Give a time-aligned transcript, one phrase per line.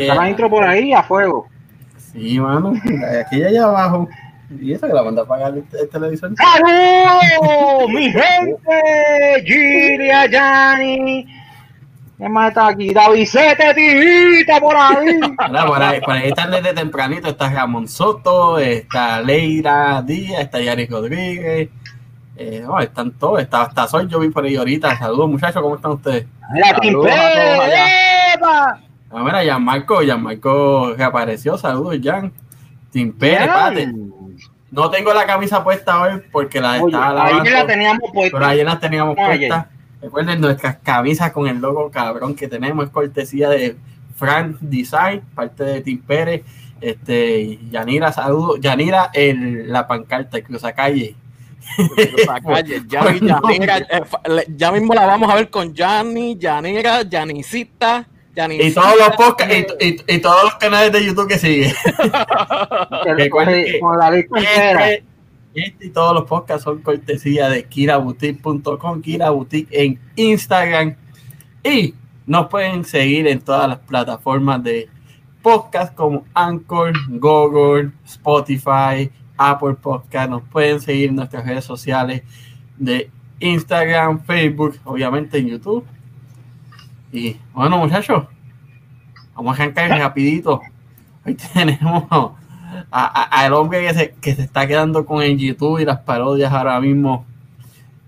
[0.00, 1.46] Está la intro por ahí a fuego.
[2.12, 2.72] Sí, mano.
[3.20, 4.08] Aquí allá abajo.
[4.60, 6.32] ¿Y eso que la manda a pagar el, el televisor?
[6.36, 9.44] ¡Saludos, mi gente!
[9.44, 11.26] Giria, Yanni.
[12.16, 12.92] ¿Quién más está aquí?
[12.92, 15.20] Davidete, tijita por ahí.
[15.36, 17.28] Por, ahí, por ahí están desde tempranito.
[17.28, 21.68] Está Ramón Soto, está Leira Díaz, está Yaris Rodríguez.
[22.36, 23.40] Eh, no, están todos.
[23.40, 24.96] Está, hasta Sol, yo vi por ahí ahorita.
[24.98, 26.26] Saludos, muchachos, ¿cómo están ustedes?
[26.80, 28.80] Tim Saludos a todos allá.
[29.08, 29.20] Pérez, ¡epa!
[29.20, 31.56] Ah, mira, Gianmarco, Gianmarco reapareció.
[31.58, 32.32] Saludos, Jan.
[32.90, 33.92] Tim Pérez, pate.
[34.70, 37.40] No tengo la camisa puesta hoy porque la Oye, estaba lavando.
[37.42, 38.38] ayer la teníamos puesta.
[38.38, 39.48] Pero ayer las teníamos Ayer.
[39.48, 39.66] puestas.
[40.00, 42.84] Recuerden nuestras camisas con el logo cabrón que tenemos.
[42.86, 43.76] Es cortesía de
[44.14, 46.42] Frank Design, parte de Tim Pérez.
[46.80, 48.60] Este, Yanira, saludos.
[48.60, 51.16] Yanira, el, la pancarta, cruza calle.
[51.76, 53.80] Cruza calle, Yanira,
[54.54, 58.06] ya mismo la vamos a ver con Yanni, Yanira, Yanisita,
[58.68, 61.72] Y todos los podcasts y, y- y todos los canales de YouTube que siguen.
[63.64, 64.38] Que- Con la lista.
[64.38, 65.04] Este,
[65.54, 70.94] este y todos los podcasts son cortesía de kiraboutique.com, Kira Boutique en Instagram.
[71.64, 71.94] Y
[72.26, 74.88] nos pueden seguir en todas las plataformas de
[75.42, 80.30] podcast como Anchor, Google, Spotify, Apple Podcast.
[80.30, 82.22] Nos pueden seguir en nuestras redes sociales
[82.76, 85.84] de Instagram, Facebook, obviamente en YouTube.
[87.10, 88.24] Y bueno, muchachos,
[89.34, 90.60] vamos a arrancar rapidito.
[91.24, 92.04] Hoy tenemos
[92.90, 96.78] al hombre que se, que se está quedando con el YouTube y las parodias ahora
[96.80, 97.24] mismo,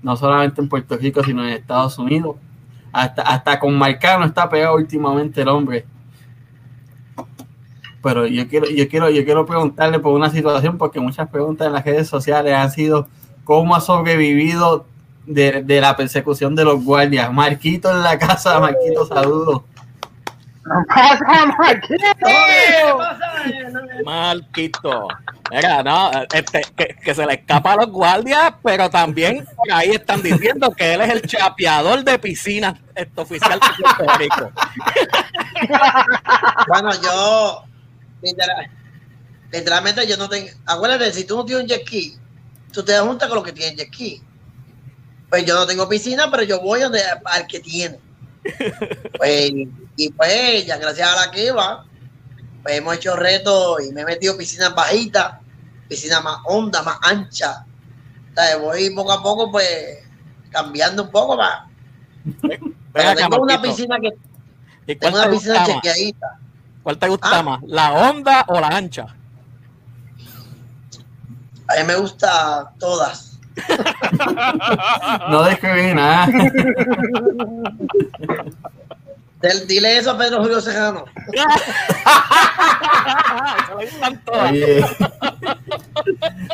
[0.02, 2.36] no solamente en Puerto Rico, sino en Estados Unidos.
[2.92, 5.86] Hasta, hasta con Marcano está pegado últimamente el hombre.
[8.02, 11.72] Pero yo quiero, yo quiero, yo quiero preguntarle por una situación, porque muchas preguntas en
[11.72, 13.08] las redes sociales han sido
[13.44, 14.86] cómo ha sobrevivido
[15.26, 17.32] de, de la persecución de los guardias.
[17.32, 19.62] Marquito en la casa, Marquito, saludos.
[21.56, 22.06] Marquito.
[24.04, 25.08] Marquito.
[25.50, 29.90] Mira, no, este, que, que se le escapa a los guardias, pero también por ahí
[29.90, 34.52] están diciendo que él es el chapeador de piscinas este, oficial de Puerto Rico.
[36.68, 37.64] Bueno, yo
[38.22, 38.70] literal-
[39.50, 40.48] literalmente yo no tengo.
[40.66, 42.16] Acuérdate, si tú no tienes un jet ski,
[42.72, 44.22] tú te juntas con los que tienen jet ski.
[45.30, 47.98] Pues yo no tengo piscina, pero yo voy donde, al que tiene.
[49.18, 49.52] Pues,
[49.96, 51.84] y pues, ya gracias a la que va,
[52.62, 55.34] pues hemos hecho retos y me he metido piscinas bajitas,
[55.88, 57.58] piscinas más hondas, más anchas.
[58.30, 59.98] O sea, voy poco a poco, pues,
[60.50, 61.64] cambiando un poco más.
[62.92, 64.08] Pero tengo una piscina que
[64.86, 66.38] ¿Y cuál tengo una piscina chequeadita.
[66.82, 67.42] ¿Cuál te gusta Ah.
[67.42, 67.60] más?
[67.66, 69.06] ¿La honda o la ancha?
[71.68, 73.29] A mí me gusta todas.
[75.30, 76.28] No describí nada.
[79.66, 81.04] Dile eso a Pedro Julio Sejano.
[84.32, 84.84] Oye,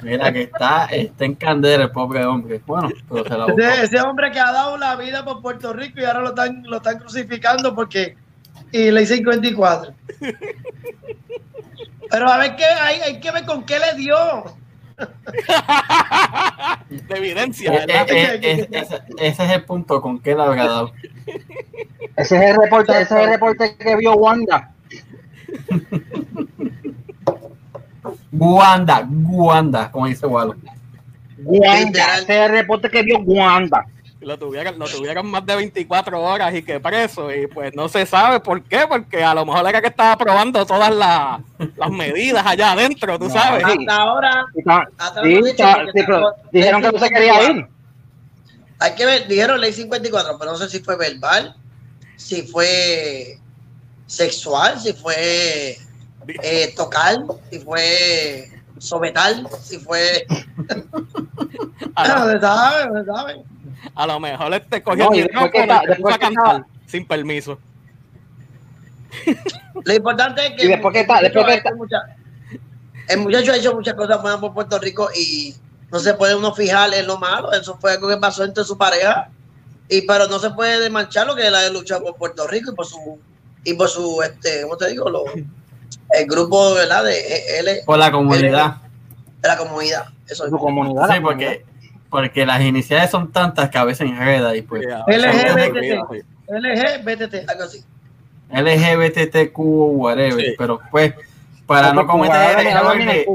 [0.03, 2.61] mira que está, está en candela el pobre hombre.
[2.65, 3.47] Bueno, pero se la.
[3.47, 6.63] Ese, ese hombre que ha dado la vida por Puerto Rico y ahora lo están,
[6.65, 8.17] lo están crucificando porque
[8.73, 9.95] y ley 54.
[12.11, 14.17] Pero a ver qué hay, hay que ver con qué le dio.
[16.89, 18.07] De evidencia, Eh, ¿verdad?
[18.11, 20.93] eh, eh, ese, ese es el punto con que le habrá dado.
[22.17, 24.73] Ese es el reporte, ese es el reporte que vio Wanda.
[28.33, 30.55] Guanda, Guanda, como dice Walo.
[31.45, 32.19] Wanda.
[32.19, 33.85] Ese es el reporte que vio Wanda.
[34.21, 37.33] Lo tuvieron, lo tuvieron más de 24 horas y que preso.
[37.33, 40.65] Y pues no se sabe por qué, porque a lo mejor era que estaba probando
[40.65, 41.41] todas las,
[41.77, 43.63] las medidas allá adentro, tú No, sabes.
[43.67, 43.79] sí.
[43.87, 46.83] Hasta ahora, Y está- Hasta sí, lo han dicho está- porque sí, pero está- dijeron
[46.83, 47.67] que no se quería ir.
[48.81, 51.55] hay que ver, dijeron ley 54, pero no sé si fue verbal,
[52.17, 53.39] si fue
[54.07, 55.77] sexual, si fue
[56.43, 57.19] eh, tocar,
[57.51, 60.27] si fue sobetal, si fue.
[61.95, 63.43] A No se sabe, no se sabe.
[63.95, 66.57] A lo mejor este cogió No, el y después que micrófono está- después a cantar
[66.57, 67.59] está- sin permiso.
[69.85, 70.65] Lo importante es que.
[70.67, 72.17] Y después que está- el después que muchacho ha hecho mucha-
[73.09, 75.55] el muchacho ha hecho muchas cosas buenas por Puerto Rico y
[75.93, 77.53] no se puede uno fijar en lo malo.
[77.53, 79.29] Eso fue algo que pasó entre su pareja.
[79.89, 82.75] Y pero no se puede desmanchar lo que él ha luchado por Puerto Rico y
[82.75, 83.19] por su
[83.65, 85.09] y por su este, ¿cómo te digo?
[85.09, 85.25] Lo-
[86.13, 87.05] el grupo ¿verdad?
[87.05, 88.77] de él Por la comunidad.
[89.41, 90.07] de la comunidad.
[90.29, 90.51] Eso es.
[90.51, 91.09] Su comunidad.
[91.13, 91.65] Sí, porque,
[92.11, 96.25] porque las iniciales son tantas que a veces enreda y pues LGBT.
[96.49, 97.85] LGBT, algo así.
[98.51, 100.55] LGBTQ, whatever, Sí.
[100.57, 101.15] pero pues
[101.67, 103.27] para no cometer el error Mira, de,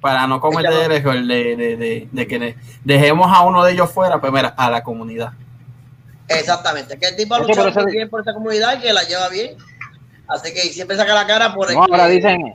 [0.00, 3.72] para no cometer el error de, de, de, de que le- dejemos a uno de
[3.72, 5.32] ellos fuera, pues mira, a la comunidad.
[6.28, 6.98] Exactamente.
[6.98, 9.56] Que el tipo ha luchado muy bien por esta comunidad y que la lleva bien.
[10.28, 12.54] Así que siempre saca la cara por el No, ahora dicen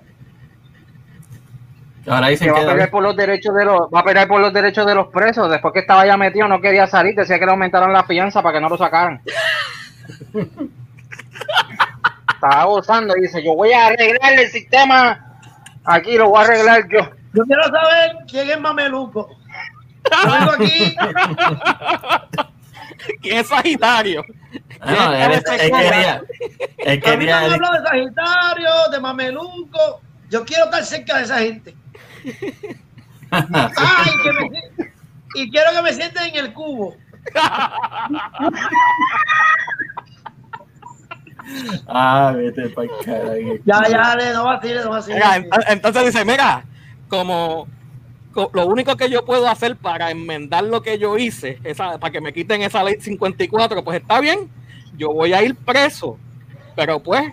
[2.03, 4.03] Que ahora que dicen va a que pelear por los derechos de los, va a
[4.03, 5.49] pelear por los derechos de los presos.
[5.49, 8.57] Después que estaba ya metido, no quería salir, decía que le aumentaron la fianza para
[8.57, 9.21] que no lo sacaran.
[12.33, 15.25] estaba gozando y dice, yo voy a arreglar el sistema.
[15.83, 16.99] Aquí lo voy a arreglar yo.
[17.33, 19.29] Yo quiero saber quién es Mameluco.
[20.09, 20.95] Yo vengo aquí,
[23.21, 24.25] ¿Quién es Sagitario?
[24.83, 25.41] Bueno, él, él
[25.71, 26.21] quería,
[26.77, 30.01] él a mí no quería, me habla de Sagitario, de Mameluco.
[30.29, 31.75] Yo quiero estar cerca de esa gente.
[33.31, 34.91] Ay, que me sie-
[35.35, 36.95] y quiero que me sienten en el cubo.
[41.87, 43.61] ah, vete para caray.
[43.65, 45.15] Ya, ya, dale, no vaciles, no vaciles.
[45.23, 46.63] Mira, ent- entonces dice, mira,
[47.07, 47.67] como
[48.33, 52.11] co- lo único que yo puedo hacer para enmendar lo que yo hice, esa, para
[52.11, 54.49] que me quiten esa ley 54, pues está bien,
[54.97, 56.17] yo voy a ir preso,
[56.75, 57.31] pero pues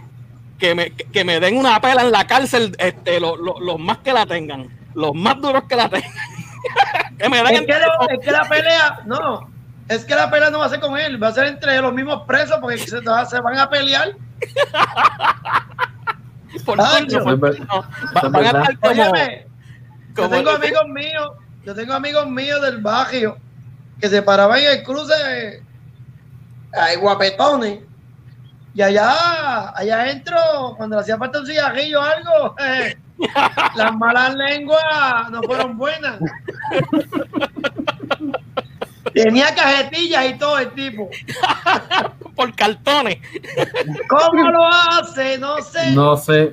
[0.59, 3.99] que me, que- me den una pela en la cárcel, este, lo- lo- los más
[3.99, 6.11] que la tengan, los más duros que la tengan.
[7.19, 9.51] que me den Es que, lo- es que la pelea, no,
[9.89, 11.93] es que la pelea no va a ser con él, va a ser entre los
[11.93, 14.13] mismos presos porque se, se van a pelear.
[16.65, 16.79] por
[18.31, 19.47] van a estar como- Óyeme,
[20.17, 21.31] yo tengo amigos míos,
[21.65, 23.37] yo tengo amigos míos del barrio
[24.01, 25.63] que se paraban en el cruce,
[26.73, 27.81] hay guapetones,
[28.77, 30.37] y allá, allá adentro,
[30.77, 32.95] cuando le hacía falta un cigarrillo o algo, eh,
[33.75, 36.21] las malas lenguas no fueron buenas.
[39.15, 41.09] Tenía cajetillas y todo el tipo.
[42.37, 43.17] por cartones.
[44.11, 45.39] ¿Cómo lo hace?
[45.39, 45.93] No sé.
[45.93, 46.53] No sé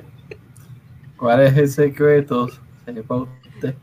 [1.18, 2.48] cuál es el secreto.
[2.86, 3.74] Usted.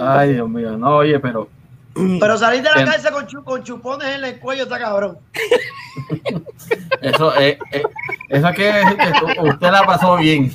[0.00, 1.48] Ay, Dios mío, no, oye, pero
[1.94, 2.86] Pero salir de la Bien.
[2.86, 5.18] cárcel con, chu- con chupones en el cuello está cabrón.
[7.02, 7.82] eso es, es-
[8.30, 8.72] eso que,
[9.20, 10.50] tú- usted la pasó bien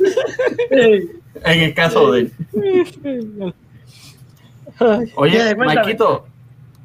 [0.00, 3.54] en el caso de él.
[5.16, 5.54] Oye.
[5.56, 6.26] Marquito,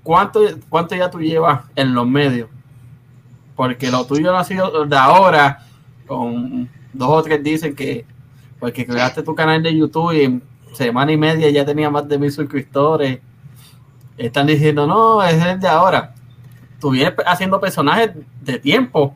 [0.04, 2.50] ¿cuánto, ¿cuánto ya tú llevas en los medios?
[3.56, 5.60] Porque lo tuyo no ha sido de ahora,
[6.08, 8.06] con dos o tres dicen que
[8.60, 10.44] porque creaste tu canal de YouTube y en
[10.74, 13.20] semana y media ya tenía más de mil suscriptores.
[14.18, 16.14] Están diciendo, no, es el de ahora.
[16.80, 19.16] Tú vienes haciendo personajes de tiempo.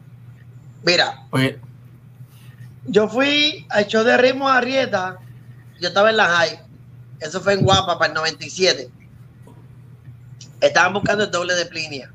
[0.83, 1.59] Mira, Oye,
[2.85, 5.19] yo fui al show de ritmo Arrieta.
[5.79, 6.59] Yo estaba en la high.
[7.19, 8.89] Eso fue en Guapa para el 97.
[10.61, 12.11] Estaban buscando el doble de Plinia.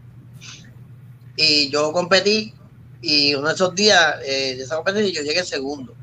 [1.36, 2.54] Y yo competí.
[3.00, 5.94] Y uno de esos días eh, de esa competencia yo llegué segundo.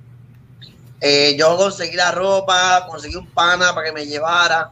[0.99, 4.69] Eh, yo conseguí la ropa, conseguí un pana para que me llevara.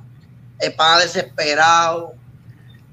[0.59, 2.13] El pana desesperado.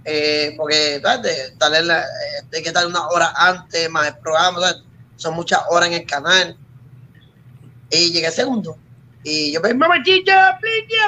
[0.05, 1.85] eh, porque ¿sabes?
[1.85, 4.61] La- eh, hay que estar una hora antes, más el programa.
[5.17, 6.57] Son muchas horas en el canal.
[7.91, 8.77] Y llegué segundo.
[9.25, 10.59] Y yo me mamá chicha,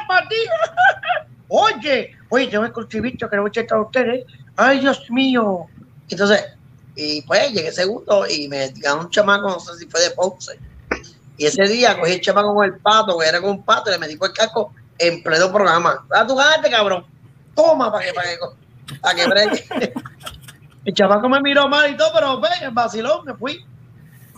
[0.09, 0.35] para ti.
[1.49, 4.25] Oye, oye, tengo que escribirte que no voy a a ustedes.
[4.57, 5.67] Ay, Dios mío.
[6.11, 6.45] Entonces,
[6.95, 10.59] y pues llegué segundo y me ganó un chamaco, no sé si fue de Ponce.
[11.39, 13.93] Y ese día cogí el chamaco con el pato, que era con un pato, y
[13.93, 16.07] le metí por el casco en pleno programa.
[16.11, 17.07] Ah, tú ganaste, cabrón.
[17.55, 18.39] Toma, para que, para que,
[19.01, 19.93] para que bregue.
[20.85, 23.63] El chamaco me miró mal y todo, pero ve, el vacilón, me fui.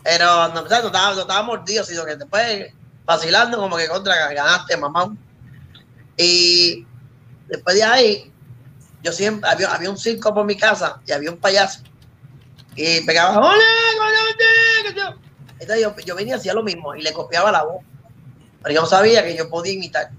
[0.03, 2.73] Pero no, no estaba, no estaba mordido, sino que después
[3.05, 5.15] vacilando como que contra ganaste, mamá.
[6.17, 6.85] Y
[7.47, 8.33] después de ahí,
[9.03, 11.83] yo siempre, había, había un circo por mi casa y había un payaso.
[12.75, 13.65] Y pegaba, ¡Hola,
[14.01, 15.17] hola,
[15.59, 17.85] Entonces yo, yo venía y hacía lo mismo y le copiaba la voz.
[18.63, 20.11] Pero yo no sabía que yo podía imitar.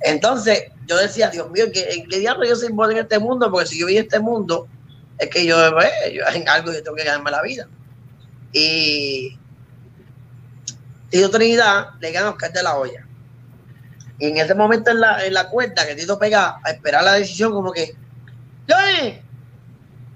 [0.00, 3.50] Entonces yo decía, Dios mío, ¿en qué, qué diablo yo soy bueno en este mundo?
[3.50, 4.68] Porque si yo vi este mundo,
[5.18, 5.56] es que yo,
[6.12, 7.68] yo en algo yo tengo que ganarme la vida.
[8.52, 9.38] Y
[11.10, 13.06] Tito Trinidad le gana a Oscar de la Hoya.
[14.18, 17.14] Y en ese momento en la, en la cuenta que Tito pega a esperar la
[17.14, 17.94] decisión, como que,
[18.68, 19.20] Johnny,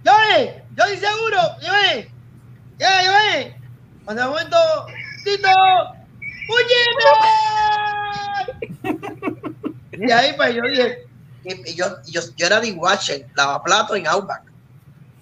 [0.05, 2.09] Johnny, Johnny seguro, Johnny,
[2.79, 3.55] ya, Johnny.
[4.05, 4.57] Cuando de momento,
[5.25, 5.49] Tito,
[6.49, 7.88] ¡Huyeme!
[10.01, 11.07] Y ahí pues yo dije,
[11.75, 14.43] yo, yo, yo era de Watcher, lavaplato en Outback.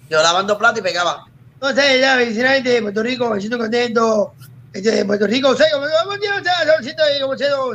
[0.09, 1.25] Yo lavando plato y pegaba.
[1.61, 4.33] No sé, ya, sinceramente, de Puerto Rico, me siento contento.
[4.73, 5.85] Este, de Puerto Rico, sé, como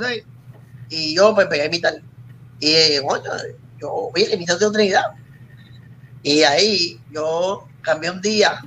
[0.05, 0.23] ahí.
[0.89, 1.95] Y yo pues pegué a imitar.
[2.61, 3.25] Y bueno,
[3.81, 5.05] yo la imitación de Trinidad.
[6.23, 8.63] Y ahí yo cambié un día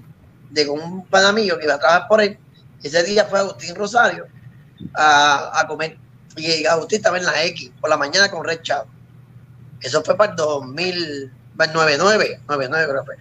[0.49, 2.37] de con un pan amigo que iba a trabajar por él.
[2.83, 4.27] Ese día fue Agustín Rosario
[4.93, 5.97] a, a comer.
[6.37, 8.89] Y Agustín estaba en la X por la mañana con Red Chavo.
[9.81, 13.15] Eso fue para el 2000, para el 99, 99 creo fue.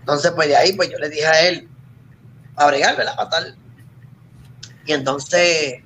[0.00, 1.68] Entonces, pues de ahí, pues yo le dije a él,
[2.54, 3.16] para bregar, ¿verdad?
[3.16, 3.54] Para.
[4.86, 5.82] Y entonces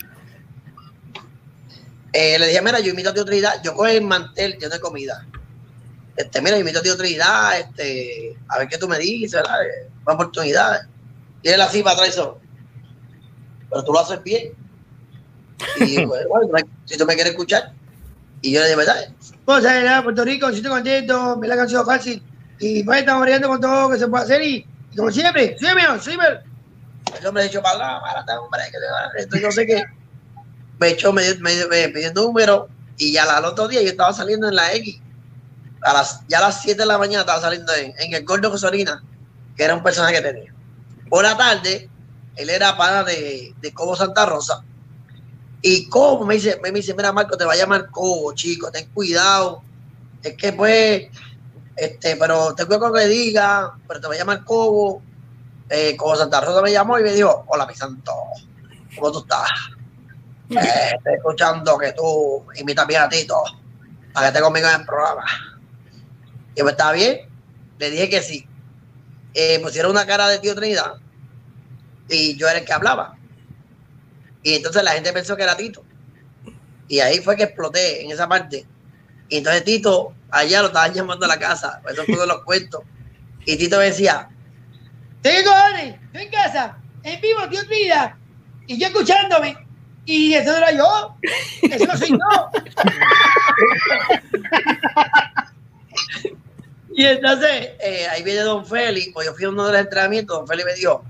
[2.12, 4.80] eh, le dije, mira, yo invito a Tío Trinidad, yo cojo el mantel lleno de
[4.80, 5.26] comida.
[6.16, 9.58] Este, mira, yo invito a Tío Trinidad, este, a ver qué tú me dices, ¿verdad?
[10.06, 10.82] Una oportunidad.
[11.42, 12.20] Y él así para atrás
[13.68, 14.52] pero tú lo haces bien.
[15.80, 16.48] Y bueno,
[16.84, 17.72] si tú me quieres escuchar.
[18.42, 19.08] Y yo le dije, ¿verdad?
[19.44, 22.22] Pues, eh, Puerto Rico, si estoy contento, me la canción fácil.
[22.58, 24.42] Y pues estamos variando con todo lo que se puede hacer.
[24.42, 26.40] Y, como siempre, sí, mío, sí, mío.
[27.18, 29.10] El hombre dicho para para hombre, que se va.
[29.16, 29.84] Entonces, no sé qué.
[30.78, 32.68] Me echó, me, me, me pidió número.
[32.96, 35.00] Y ya al otro día yo estaba saliendo en la X.
[35.82, 38.50] A las, ya a las 7 de la mañana estaba saliendo en, en el Gordo
[38.50, 39.02] Cosolina,
[39.56, 40.54] que era un personaje que tenía.
[41.10, 41.88] Por la tarde,
[42.36, 44.64] él era pana de, de Cobo Santa Rosa.
[45.66, 48.86] Y Cobo me dice, me dice, mira Marco, te va a llamar Cobo, chico, ten
[48.92, 49.62] cuidado.
[50.22, 51.06] Es que pues,
[51.74, 55.00] este, pero ten cuidado con que diga, pero te va a llamar Cobo.
[55.70, 58.12] Eh, Cobo Santa Rosa me llamó y me dijo, hola mi santo,
[58.94, 59.50] ¿cómo tú estás?
[60.50, 63.42] Eh, estoy escuchando que tú imitas bien a Tito
[64.12, 65.24] para que esté conmigo en el programa.
[66.54, 67.20] Y yo, ¿está bien?
[67.78, 68.46] Le dije que sí.
[69.32, 70.96] Eh, pusieron una cara de tío Trinidad
[72.10, 73.16] y yo era el que hablaba.
[74.44, 75.84] Y entonces la gente pensó que era Tito.
[76.86, 78.66] Y ahí fue que exploté en esa parte.
[79.30, 81.80] Y entonces Tito, allá lo estaban llamando a la casa.
[81.90, 82.82] Eso fue de los cuentos.
[83.46, 84.28] Y Tito me decía,
[85.22, 85.96] ¿qué cojones?
[86.04, 88.14] Estoy en casa, en vivo, tío Trinidad.
[88.66, 89.56] Y yo escuchándome.
[90.04, 91.16] Y eso era yo.
[91.62, 92.50] Eso no soy yo.
[96.94, 100.36] y entonces, eh, ahí viene Don Félix, pues yo fui a uno de los entrenamientos,
[100.36, 101.02] Don Félix me dijo,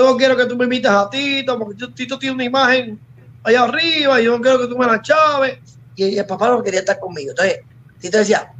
[0.00, 2.98] yo no quiero que tú me invites a Tito, porque Tito tiene una imagen
[3.44, 5.58] allá arriba, y yo no quiero que tú me la chaves.
[5.96, 7.30] Y el papá no quería estar conmigo.
[7.30, 7.60] Entonces,
[8.00, 8.50] Tito decía,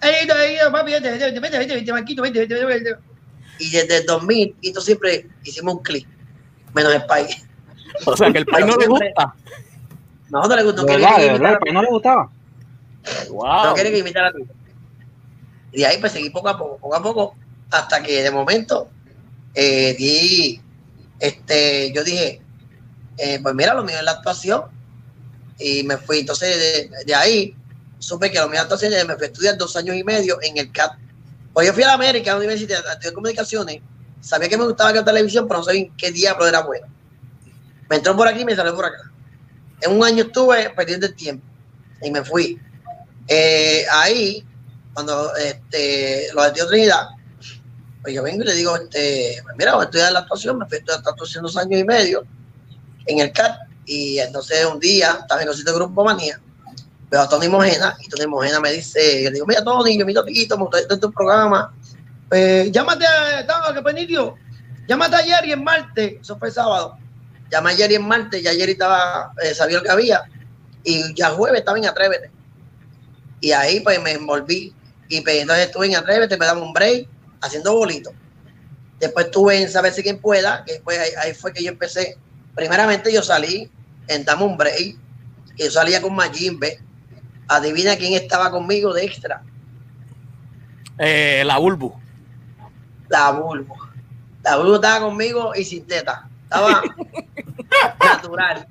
[0.00, 2.96] "Ey, ey, ey, papi, vete, vete, vete, vete, vete, Marquito, vete, vete, vete, vete".
[3.58, 6.06] Y desde el 2000, Tito siempre hicimos un clic,
[6.74, 7.44] menos el país.
[8.06, 9.34] O sea, que el país no le gusta.
[10.30, 10.82] No, no le gustó.
[10.84, 12.30] ¿De No verdad, de quería que verdad, imitara- pero no le gustaba.
[13.30, 13.64] Wow.
[13.66, 14.52] no quiere que imitara a Tito.
[15.72, 17.36] Y de ahí pues seguí poco a poco, poco a poco,
[17.70, 18.88] hasta que de momento
[19.54, 20.60] eh, di,
[21.20, 22.42] este, yo dije,
[23.18, 24.64] eh, pues mira, lo mío es la actuación.
[25.58, 27.56] Y me fui, entonces de, ahí
[27.98, 30.04] supe que lo mío es la actuación y me fui a estudiar dos años y
[30.04, 30.92] medio en el CAT.
[31.54, 33.80] Pues yo fui a la América, a la Universidad de Comunicaciones,
[34.20, 36.86] sabía que me gustaba la televisión, pero no sabía en qué diablo era bueno.
[37.88, 39.10] Me entró por aquí y me salió por acá.
[39.80, 41.46] En un año estuve perdiendo el tiempo
[42.02, 42.60] y me fui.
[43.28, 44.44] Eh, ahí,
[44.92, 47.08] cuando este, lo de Trinidad,
[48.06, 50.66] pues yo vengo y le digo, este, pues mira, voy a estudiar la actuación, me
[50.66, 52.24] fui a estudiar actuación dos años y medio
[53.06, 56.40] en el CAT, y entonces un día, estaba en el sitio de Grupo Manía,
[57.10, 60.24] veo a Tony Mojena, y Tony Mojena me dice, yo digo, mira Tony, yo miro
[60.24, 61.74] Tito, me gusta esto en tu programa,
[62.28, 64.36] pues llámate a, estaba, que penitio,
[64.86, 66.96] llámate a Jerry en Marte, eso fue sábado,
[67.50, 70.22] llamé a Jerry en Marte, ya Jerry estaba, eh, sabía lo que había,
[70.84, 72.30] y ya jueves estaba en Atrévete,
[73.40, 74.72] y ahí pues me envolví,
[75.08, 77.08] y pues, entonces estuve en Atrévete, me daba un break,
[77.46, 78.12] haciendo bolitos.
[78.98, 82.16] Después estuve en Saber si quien pueda, que después ahí, ahí fue que yo empecé.
[82.54, 83.70] Primeramente yo salí
[84.08, 84.96] en Dame un Break,
[85.56, 86.80] que yo salía con Majimbe.
[87.48, 89.42] Adivina quién estaba conmigo de extra.
[90.98, 91.92] Eh, la Bulbu.
[93.08, 93.76] La Bulbo.
[94.42, 96.28] La Bulbo estaba conmigo y sin teta.
[96.44, 96.82] Estaba
[98.00, 98.66] natural.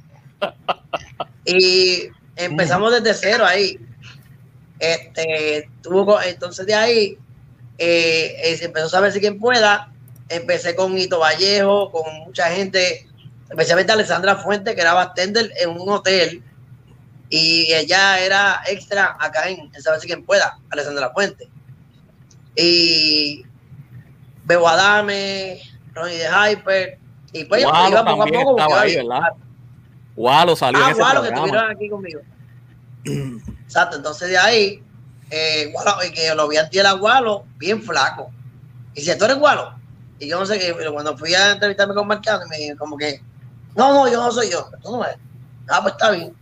[1.46, 3.80] Y empezamos desde cero ahí.
[4.80, 7.18] Este, tuvo, entonces de ahí
[7.78, 9.92] eh, eh, se empezó a saber si quien pueda.
[10.30, 13.08] Empecé con Hito Vallejo, con mucha gente,
[13.50, 16.44] especialmente Alessandra Fuente, que era bartender en un hotel.
[17.30, 21.48] Y ella era extra acá en, en Saber si quien pueda, Alessandra Fuente.
[22.56, 23.44] Y
[24.46, 25.60] Bebo Adame,
[25.94, 27.00] Ronnie de Hyper.
[27.34, 28.58] Y pues iba poco a poco.
[28.58, 28.86] estaba
[30.56, 32.22] salió en Ah, ese Gualo, que estuvieron aquí conmigo.
[33.66, 34.84] Exacto, entonces de ahí,
[35.32, 38.32] eh, Gualo, y que lo vi antes era Gualo, bien flaco.
[38.94, 39.74] Y si tú eres Gualo,
[40.20, 42.98] y yo no sé qué, pero cuando fui a entrevistarme con Marcano, me dijo como
[42.98, 43.20] que,
[43.76, 45.18] no, no, yo no soy yo, tú no eres.
[45.68, 46.34] Ah, pues está bien.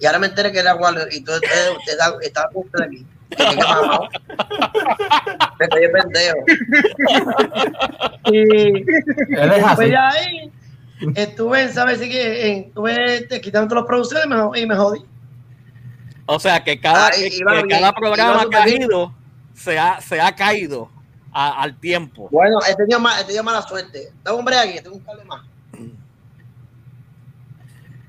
[0.00, 2.82] Y ahora me enteré que era Gualo, y tú usted, usted está- estaba con usted
[2.84, 3.06] aquí.
[3.30, 4.08] Y dije, "¿Qué mamá?".
[5.58, 6.38] Me estoy pendejo.
[8.32, 10.52] Y, Después de ahí,
[11.14, 11.98] estuve ¿sabes?
[11.98, 13.86] Sí que en- estuve este, quitando
[14.24, 15.04] y me, jo- y me jodí.
[16.30, 17.30] O sea, que cada, Ah, que-
[17.68, 19.14] cada programa ido
[19.54, 20.90] se ha, se ha caído
[21.32, 22.28] a- al tiempo.
[22.30, 24.12] Bueno, he tenido, ma- he tenido mala suerte.
[24.22, 25.42] Tengo un hombre aquí, tengo un cable más.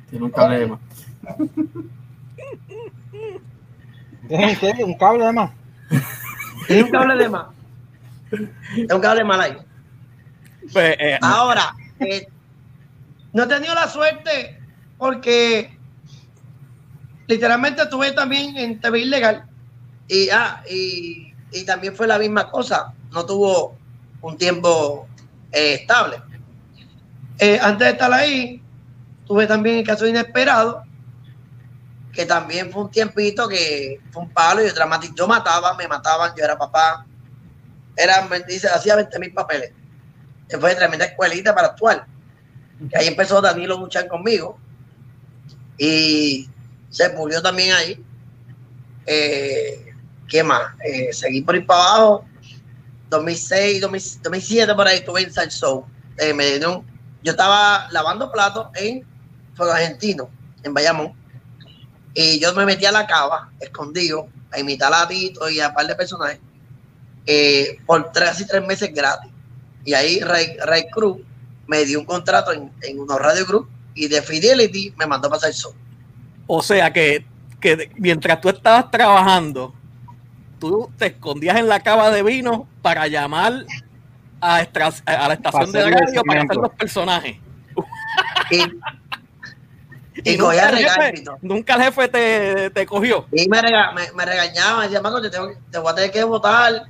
[0.09, 0.79] Tiene un cable de más.
[4.29, 5.51] Un cable de más.
[6.67, 7.47] Tengo un cable de más.
[8.29, 9.57] Tengo un cable mal ahí.
[10.73, 12.27] Pues, eh, Ahora, eh,
[13.33, 14.59] no he tenido la suerte
[14.97, 15.78] porque
[17.29, 19.45] literalmente estuve también en TV Ilegal
[20.07, 22.91] y, ah, y, y también fue la misma cosa.
[23.11, 23.77] No tuvo
[24.21, 25.07] un tiempo
[25.51, 26.21] eh, estable.
[27.37, 28.61] Eh, antes de estar ahí,
[29.27, 30.83] tuve también el caso inesperado,
[32.11, 35.13] que también fue un tiempito que fue un palo y yo dramático.
[35.15, 37.05] Yo mataba, me mataban, yo era papá.
[37.95, 39.71] Era, dice, hacía 20 mil papeles.
[40.59, 42.07] Fue tremenda escuelita para actuar.
[42.95, 44.57] Ahí empezó Danilo a luchar conmigo.
[45.77, 46.49] Y
[46.89, 48.03] se murió también ahí.
[49.05, 49.93] Eh,
[50.27, 50.73] ¿Qué más?
[50.85, 52.25] Eh, seguí por ir para abajo.
[53.09, 55.85] 2006, 2007, por ahí estuve en Salsou.
[56.17, 56.85] Eh, me dieron,
[57.23, 59.05] yo estaba lavando platos en
[59.55, 60.29] Fuego Argentino,
[60.63, 61.13] en Bayamón.
[62.13, 65.73] Y yo me metí a la cava, escondido, a imitar a Tito y a un
[65.73, 66.39] par de personajes,
[67.25, 69.31] eh, por tres y tres meses gratis.
[69.85, 71.17] Y ahí Ray, Ray Cruz
[71.67, 75.31] me dio un contrato en, en unos Radio Group y de Fidelity me mandó a
[75.31, 75.73] pasar show.
[76.51, 77.23] O sea que,
[77.61, 79.71] que mientras tú estabas trabajando,
[80.59, 83.65] tú te escondías en la cava de vino para llamar
[84.41, 87.37] a, extra, a la estación de radio para hacer los personajes.
[88.49, 88.61] Y,
[90.23, 93.27] y, Y nunca, el jefe, nunca el jefe te, te cogió.
[93.31, 96.11] Y me, rega, me, me regañaba, me decía, Marco, te, tengo, te voy a tener
[96.11, 96.87] que votar,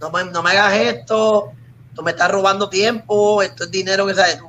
[0.00, 1.52] no me, no me hagas esto,
[1.94, 4.46] tú me estás robando tiempo, esto es dinero que sabes tú.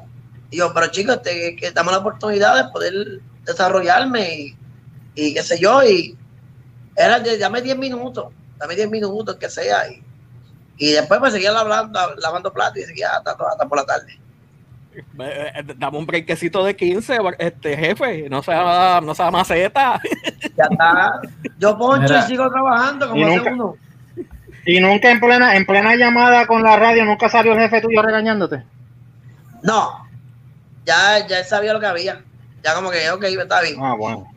[0.52, 4.56] Y yo, pero chicos, este, que dame la oportunidad de poder desarrollarme y,
[5.15, 6.17] y qué sé yo, y
[6.95, 8.27] era de dame 10 minutos,
[8.58, 10.01] dame 10 minutos, que sea, y,
[10.77, 14.19] y después me seguía lavando, lavando platos y seguía hasta, hasta por la tarde.
[14.95, 19.99] Eh, Dame un breakcito de 15, este jefe, no sea, no sea maceta.
[20.56, 21.19] Ya está.
[21.58, 22.19] Yo poncho Mira.
[22.19, 23.75] y sigo trabajando como Y hace nunca- uno.
[24.67, 28.01] Y nunca en plena, en plena llamada con la radio, nunca salió el jefe tuyo
[28.03, 28.63] regañándote.
[29.63, 30.08] No,
[30.86, 32.21] ya, ya sabía lo que había.
[32.63, 33.76] Ya como que, ok, está bien.
[33.82, 34.32] Ah, bueno.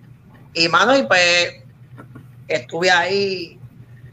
[0.53, 1.55] Y mano, y pues
[2.49, 3.61] estuve ahí,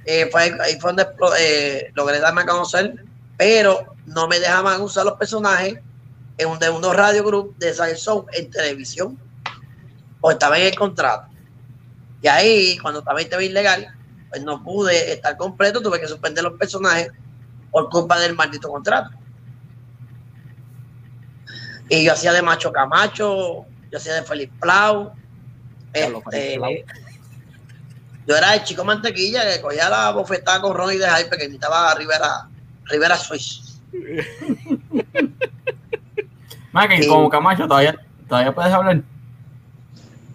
[0.06, 1.08] eh, fue, ahí fue donde
[1.39, 3.06] eh, logré darme a conocer,
[3.38, 5.80] pero no me dejaban usar los personajes
[6.38, 9.17] en un, de unos radio group de Science Show en televisión,
[10.21, 11.28] o estaba en el contrato.
[12.21, 13.93] Y ahí, cuando estaba en TV ilegal,
[14.30, 17.12] pues no pude estar completo, tuve que suspender los personajes
[17.71, 19.12] por culpa del maldito contrato.
[21.89, 25.13] Y yo hacía de Macho Camacho, yo hacía de Feliz Plau.
[25.93, 26.60] Este,
[28.25, 31.91] yo era el chico mantequilla que cogía la bofetada con Ronnie de Hype que imitaba
[31.91, 32.49] a Rivera,
[32.86, 33.79] Rivera Swiss.
[33.91, 33.99] Sí.
[37.08, 37.95] como Camacho, todavía,
[38.27, 39.03] todavía puedes hablar.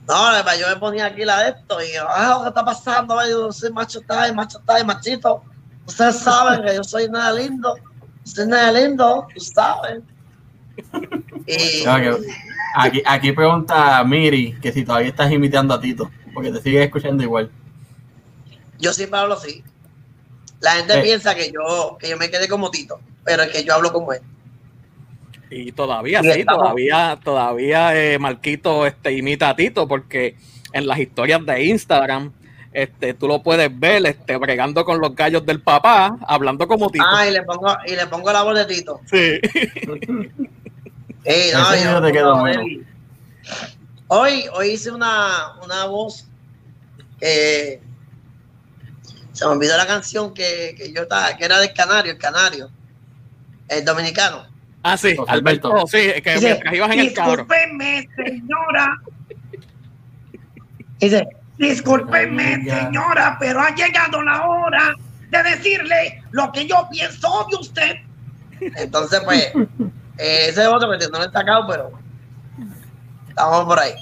[0.06, 3.18] No, yo me ponía aquí la de esto y yo, ah, ¿qué está pasando?
[3.28, 5.42] Yo soy macho tal, macho tal, machito.
[5.84, 7.74] Ustedes saben que yo soy nada lindo.
[8.22, 10.00] Soy nada lindo, tú sabes.
[11.56, 12.20] Que-
[12.74, 17.22] Aquí, aquí pregunta Miri que si todavía estás imitando a Tito, porque te sigues escuchando
[17.22, 17.50] igual.
[18.78, 19.64] yo siempre hablo así.
[20.60, 21.02] La gente Eh.
[21.02, 24.12] piensa que yo, que yo me quedé como Tito, pero es que yo hablo como
[24.12, 24.20] él.
[25.50, 30.36] Y todavía, Y sí, estamos- todavía, todavía eh, Marquito este, imita a Tito, porque
[30.72, 32.32] en las historias de Instagram,
[32.72, 37.04] este, tú lo puedes ver este, bregando con los gallos del papá, hablando como Tito.
[37.08, 39.00] Ah, y le pongo, y le pongo la voz de Tito.
[39.10, 39.40] Sí.
[41.30, 42.60] Ey, no, Ese yo- video te quedó no, bueno.
[42.62, 42.86] él-
[44.08, 46.26] Hoy, hoy hice una, una voz
[47.20, 47.82] que
[49.32, 52.70] se me olvidó la canción que, que yo estaba, que era del Canario, el Canario,
[53.68, 54.46] el dominicano.
[54.82, 55.86] Ah, sí, José Alberto, Alberto.
[55.88, 57.30] sí, que Dice, mientras ibas en el carro.
[57.32, 59.00] Discúlpeme, señora.
[60.98, 64.94] Dice, Discúlpeme, señora, pero ha llegado la hora
[65.30, 67.96] de decirle lo que yo pienso de usted.
[68.76, 69.52] entonces pues,
[70.18, 71.90] eh, ese es otro que no lo he sacado, pero
[73.28, 73.92] estamos por ahí.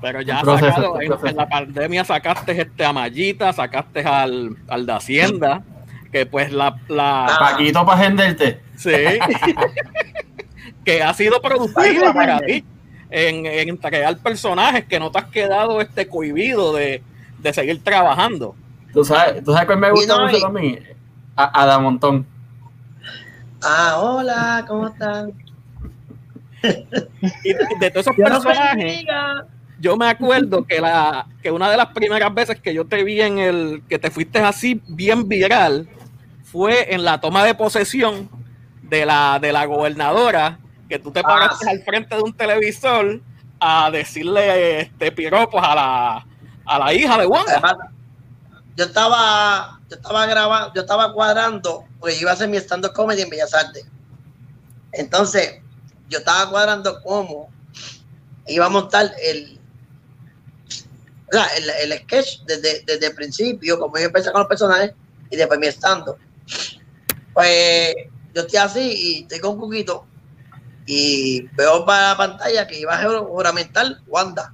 [0.00, 4.92] Pero ya proceso, sacado, en, la pandemia sacaste este a Mayita, sacaste al, al de
[4.92, 5.62] Hacienda,
[6.10, 7.36] que pues la, la Ah.
[7.52, 8.62] Paquito para venderte.
[8.76, 8.90] sí,
[10.84, 12.64] que ha sido productiva para ti
[13.10, 17.02] en, en crear personajes que no te has quedado este cohibido de,
[17.38, 18.54] de seguir trabajando.
[18.92, 20.84] ¿Tú sabes, ¿Tú sabes cuál me gusta no, mucho y- también?
[21.36, 22.26] A, Adamontón.
[23.62, 25.32] Ah, hola, ¿cómo están?
[27.44, 29.04] Y de, de todos esos Dios personajes,
[29.80, 33.20] yo me acuerdo que la que una de las primeras veces que yo te vi
[33.20, 35.88] en el que te fuiste así bien viral
[36.44, 38.28] fue en la toma de posesión
[38.82, 41.70] de la de la gobernadora que tú te Ah, paraste sí.
[41.70, 43.20] al frente de un televisor
[43.60, 46.26] a decirle este piropos a la
[46.66, 47.52] a la hija de Wanda.
[47.52, 47.76] Además,
[48.76, 52.92] yo estaba, yo estaba grabando, yo estaba cuadrando, porque yo iba a hacer mi stand-up
[52.92, 53.84] comedy en Bellas Artes.
[54.92, 55.60] Entonces,
[56.10, 57.50] yo estaba cuadrando cómo
[58.46, 59.58] iba a montar el,
[61.56, 64.92] el, el sketch desde, desde el principio, como yo empecé con los personajes
[65.30, 66.18] y después mi estando.
[67.32, 67.94] Pues
[68.34, 70.04] yo estoy así y estoy con Cuquito
[70.86, 74.52] y veo para la pantalla que iba a juramentar Wanda.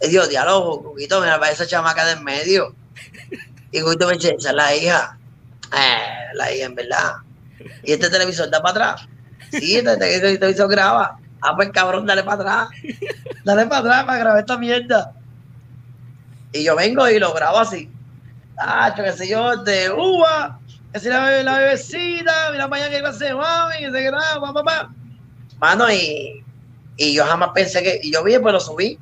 [0.00, 2.74] Y digo, diálogo, Cuquito, mira para esa chamaca de en medio.
[3.72, 5.18] Y Cuquito me dice, esa es la hija.
[5.72, 7.14] Eh, la hija, en verdad.
[7.82, 9.08] Y este televisor da para atrás.
[9.50, 11.18] Sí, este, este televisor graba.
[11.42, 12.68] Ah, pues cabrón, dale para atrás.
[13.44, 15.12] Dale para atrás para grabar esta mierda.
[16.52, 17.90] Y yo vengo y lo grabo así.
[18.58, 20.58] Ah, qué sé yo, de uva.
[20.92, 24.52] Que si la, la bebecita, mira para allá que clase de mami, que se graba,
[24.52, 24.90] papá.
[25.58, 26.44] Mano, y,
[26.96, 28.00] y yo jamás pensé que.
[28.02, 28.98] Y yo vi, pues lo subí.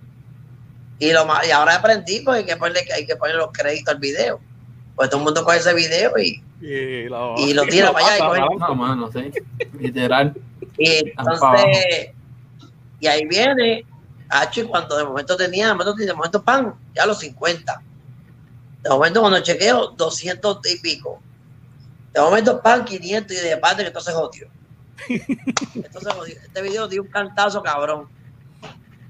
[0.99, 4.01] Y, lo, y ahora aprendí, pues hay que ponerle, hay que ponerle los créditos al
[4.01, 4.41] video.
[4.97, 8.17] Pues todo el mundo coge ese video y, Y lo, Y lo tira para allá
[8.17, 8.41] y coge-.
[9.79, 10.35] Literal.
[10.79, 12.11] y entonces.
[13.01, 13.85] Y ahí viene.
[14.31, 17.83] Hacho, y cuando de momento tenía, de momento, de momento pan, ya los 50.
[18.83, 21.21] De momento cuando chequeo, 200 y pico.
[22.13, 24.49] De momento pan, 500 y de parte que entonces jodió.
[25.09, 26.39] Entonces.
[26.43, 28.09] Este video dio un cantazo cabrón.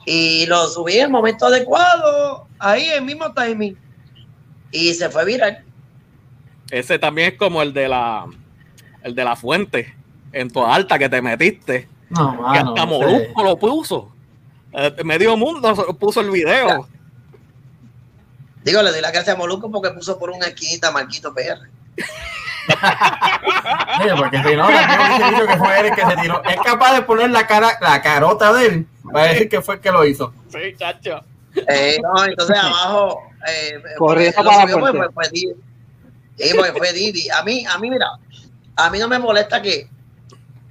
[0.07, 3.79] Y lo subí en el momento adecuado, ahí en el mismo timing.
[4.71, 5.65] Y se fue viral.
[6.75, 8.27] Ese también es como el de la
[9.05, 9.95] el de la fuente
[10.33, 11.89] en tu alta que te metiste.
[12.11, 12.71] No, que mano.
[12.71, 14.11] hasta ese- Molusco lo puso.
[14.73, 16.89] Eh, medio mundo puso el video.
[18.65, 21.61] Digo, le doy la gracia a Moluco porque puso por una esquinita Marquito PR.
[24.01, 26.43] Oye, porque si no, que dicho que fue él el que se tiró.
[26.45, 29.81] Es capaz de poner la cara, la carota de él para decir que fue el
[29.81, 30.33] que lo hizo.
[30.49, 31.21] Sí, chacho.
[31.69, 33.21] Eh, no, entonces abajo.
[33.49, 35.09] Eh, Corriendo lo para la
[36.39, 37.29] Sí, porque fue Didi.
[37.31, 38.07] A mí, a mí, mira,
[38.77, 39.89] a mí no me molesta que,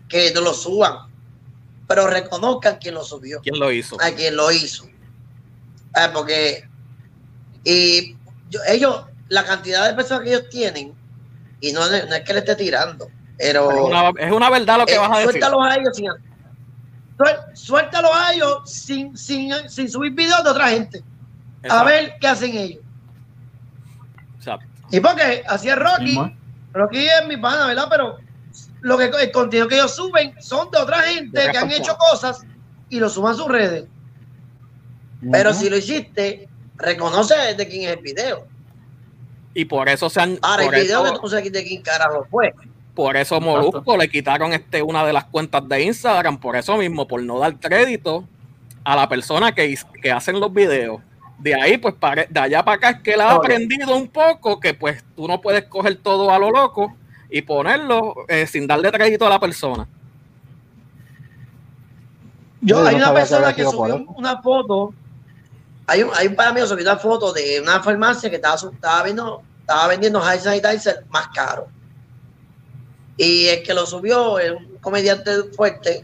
[0.10, 0.98] que no lo suban,
[1.88, 3.98] pero reconozcan quién lo subió, ¿Quién lo hizo?
[4.02, 4.86] a quien lo hizo.
[4.86, 6.68] Eh, porque
[7.64, 8.16] y
[8.50, 10.94] yo- ellos, la cantidad de personas que ellos tienen,
[11.62, 13.72] y no, no es que le esté tirando, pero.
[13.72, 15.32] Es una, es una verdad lo que Eh, vas a decir.
[15.32, 16.10] suéltalos a ellos sin
[17.54, 21.04] suéltalos a ellos sin, sin, sin subir videos de otra gente.
[21.70, 22.84] A ver qué hacen ellos.
[24.38, 24.66] Exacto.
[24.94, 26.16] Y porque así es Rocky.
[26.72, 27.88] Rocky es mi pana, ¿verdad?
[27.90, 28.18] Pero
[28.82, 31.98] lo que el contenido que ellos suben son de otra gente De que han hecho
[31.98, 32.46] cosas
[32.90, 33.86] y lo suban a sus redes.
[35.32, 38.46] Pero si lo hiciste, reconoce de quién es el video.
[39.56, 40.38] Y por eso se han.
[40.44, 42.54] Ahora, el video eso, que no sé de quién carajo fue.
[42.94, 47.08] por eso Molusco le quitaron este una de las cuentas de Instagram, por eso mismo,
[47.08, 48.28] por no dar crédito
[48.84, 51.02] a la persona que, que hacen los videos.
[51.40, 54.60] De ahí, pues, pare- de allá para acá es que él ha aprendido un poco
[54.60, 56.96] que, pues, tú no puedes coger todo a lo loco
[57.30, 59.88] y ponerlo eh, sin darle crédito a la persona.
[62.62, 64.94] Yo, hay no una persona que subió una foto.
[65.86, 68.56] Hay un, hay un para mí que subió una foto de una farmacia que estaba,
[68.56, 71.68] estaba, viendo, estaba vendiendo high sanitizer más caro.
[73.18, 76.04] Y el que lo subió es un comediante fuerte.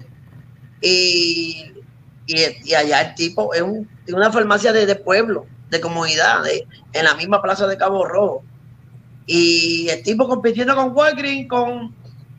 [0.81, 1.71] Y,
[2.33, 6.67] y, y allá el tipo es un, una farmacia de, de pueblo, de comunidad, de-
[6.93, 8.43] en la misma plaza de Cabo Rojo.
[9.25, 11.93] Y el tipo compitiendo con Walgreens, con,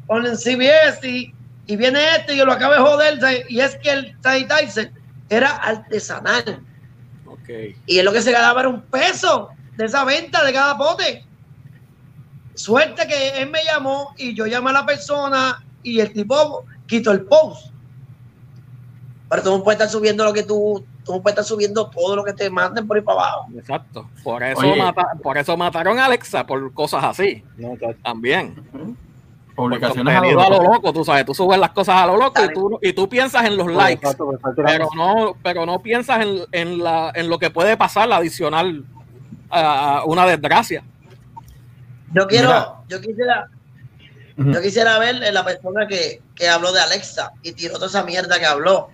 [0.07, 1.33] con el CBS y,
[1.67, 3.45] y viene este y yo lo acabo de joder.
[3.49, 4.93] Y es que el sanitizer
[5.29, 6.61] era artesanal.
[7.87, 11.25] Y es lo que se ganaba era un peso de esa venta de cada pote.
[12.55, 17.13] Suerte que él me llamó y yo llamé a la persona y el tipo quitó
[17.13, 17.70] el post.
[19.31, 22.17] Pero tú no puedes estar subiendo lo que tú, tú no puedes estar subiendo todo
[22.17, 23.47] lo que te manden por ahí para abajo.
[23.57, 24.11] Exacto.
[24.25, 24.77] Por eso, Oye.
[24.83, 27.45] mata- por eso mataron a Alexa, por cosas así.
[27.57, 27.75] No.
[28.03, 28.57] También.
[29.55, 30.93] Publicaciones a lo a lo loco.
[30.93, 33.57] tú sabes, tú subes las cosas a lo loco y tú, y tú piensas en
[33.57, 34.03] los likes.
[34.05, 37.51] Exacto, pues, está tirando- pero no pero no piensas en, en, la, en lo que
[37.51, 38.85] puede pasar adicional
[39.51, 40.83] a una desgracia.
[42.15, 42.75] Yo quiero, Mira.
[42.89, 43.49] yo quisiera,
[44.37, 48.39] yo quisiera ver la persona que, que habló de Alexa y tiró toda esa mierda
[48.41, 48.89] que habló.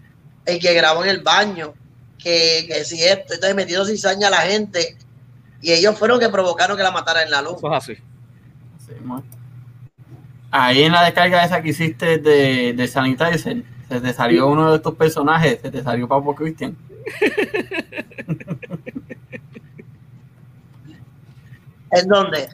[0.47, 1.75] El que grabó en el baño,
[2.19, 4.97] que, que si esto, entonces metiendo cizaña a la gente.
[5.61, 7.57] Y ellos fueron que provocaron que la matara en la luz.
[7.57, 7.95] Eso es así.
[8.87, 8.93] Sí.
[10.51, 14.77] Ahí en la descarga esa que hiciste de, de Sanitizer, se te salió uno de
[14.77, 16.77] estos personajes, se te salió Papo Christian.
[21.91, 22.49] ¿En dónde?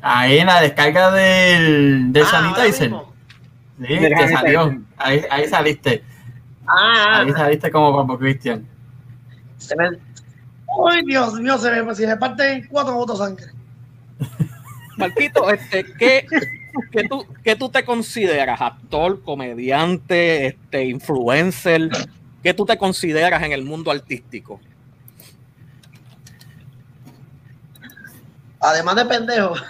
[0.00, 2.92] Ahí en la descarga del, del Ah, Sanitizer.
[3.86, 4.80] Sí, te salió.
[4.96, 6.02] Ahí, ahí saliste.
[6.68, 8.66] Ah, Ahí saliste como Papo Christian.
[9.56, 9.86] se me...
[10.90, 13.46] Ay, Dios mío, se me, si me parten cuatro votos sangre.
[14.98, 16.26] Marquito, este, ¿qué,
[16.90, 18.60] ¿qué tú, qué tú te consideras?
[18.60, 21.88] ¿Actor, comediante, este, influencer?
[22.42, 24.60] ¿Qué tú te consideras en el mundo artístico?
[28.60, 29.54] Además de pendejo.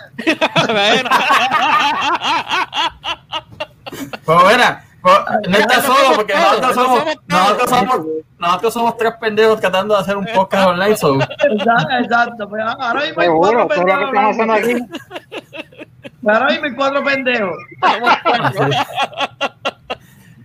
[4.25, 8.07] Pues mira, pues, no estás solo porque nosotros somos, nosotros somos,
[8.39, 10.97] nosotros somos tres pendejos tratando de hacer un podcast online.
[10.97, 11.15] So.
[11.21, 12.49] Exacto, exacto.
[12.49, 14.03] Pues ahora mismo hay cuatro pendejos.
[16.27, 17.57] Ahora mismo hay cuatro pendejos.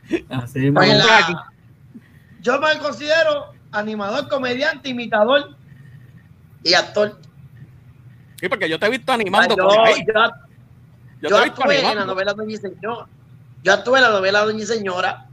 [0.10, 1.52] Así, así Pues la-
[2.42, 5.56] yo me considero animador, comediante, imitador
[6.64, 7.20] y actor.
[8.40, 10.06] Sí, porque yo te he visto animando yo, por ahí.
[10.06, 10.14] yo-
[11.22, 12.14] Yo, yo te he visto actué en la animando.
[12.14, 13.08] novela Doña y Señora.
[13.64, 15.28] Yo actué en la novela Doña y Señora.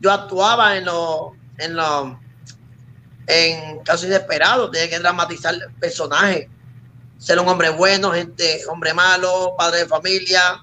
[0.00, 2.16] Yo actuaba en los en los
[3.26, 4.70] en casos inesperados.
[4.70, 6.48] Tenía que dramatizar personajes.
[7.18, 10.62] Ser un hombre bueno, gente, hombre malo, padre de familia,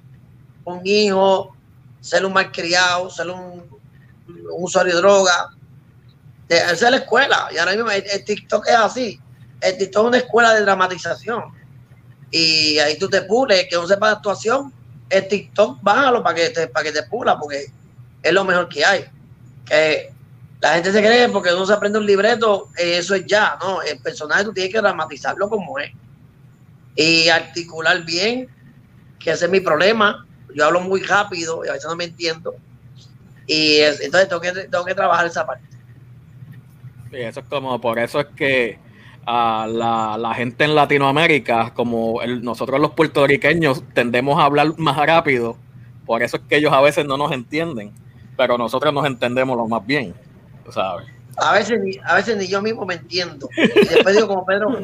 [0.63, 1.55] un hijo,
[2.01, 3.67] ser un malcriado, ser un,
[4.57, 5.55] usuario de droga.
[6.47, 7.47] Esa es la escuela.
[7.51, 9.19] Y ahora mismo el, el TikTok es así.
[9.59, 11.61] El TikTok es una escuela de dramatización
[12.31, 14.73] y ahí tú te pules, que no sepa de actuación,
[15.11, 17.65] el TikTok bájalo para que te, para que te pula, porque
[18.23, 19.05] es lo mejor que hay.
[19.65, 20.11] Que
[20.61, 23.81] la gente se cree porque uno se aprende un libreto, eh, eso es ya, ¿no?
[23.81, 25.91] El personaje tú tienes que dramatizarlo como es.
[26.95, 28.47] Y articular bien,
[29.19, 30.25] que ese es mi problema.
[30.53, 32.55] Yo hablo muy rápido y a veces no me entiendo.
[33.47, 35.65] Y es- entonces tengo que, tengo que trabajar esa parte.
[37.09, 38.79] Sí, eso es como, por eso es que
[39.25, 44.97] a la, la gente en Latinoamérica, como el- nosotros los puertorriqueños, tendemos a hablar más
[44.97, 45.57] rápido.
[46.05, 47.91] Por eso es que ellos a veces no nos entienden,
[48.35, 50.13] pero nosotros nos entendemos lo más bien,
[50.69, 51.07] ¿sabes?
[51.37, 53.47] A veces, ni, a veces ni yo mismo me entiendo.
[53.55, 54.79] Y después digo como Pedro,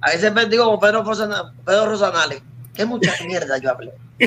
[0.00, 2.42] a veces me digo como Pedro, Rosana- Pedro Rosanales,
[2.74, 3.92] qué mucha mierda yo hablé.
[4.18, 4.26] Y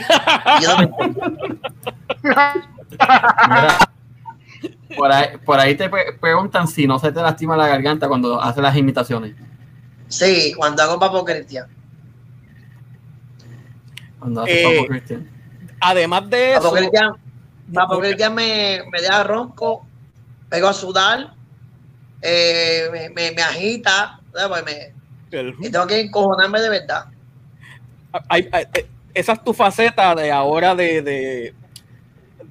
[0.64, 1.38] yo no me entiendo.
[4.96, 8.42] Por, ahí, por ahí te pre- preguntan si no se te lastima la garganta cuando
[8.42, 9.36] haces las imitaciones.
[10.08, 11.68] Sí, cuando hago Papo Cristian.
[14.20, 15.30] Cuando haces Eh, Papo Cristian.
[15.80, 17.14] Además de Papo eso, Cristian,
[17.74, 19.86] Papo Cristian me, me deja ronco,
[20.50, 21.34] pego a sudar,
[22.22, 24.20] eh, me, me, me agita,
[25.32, 27.06] el- y tengo que encojonarme de verdad.
[28.30, 31.54] hay- hay- eh, esa es tu faceta de ahora de, de,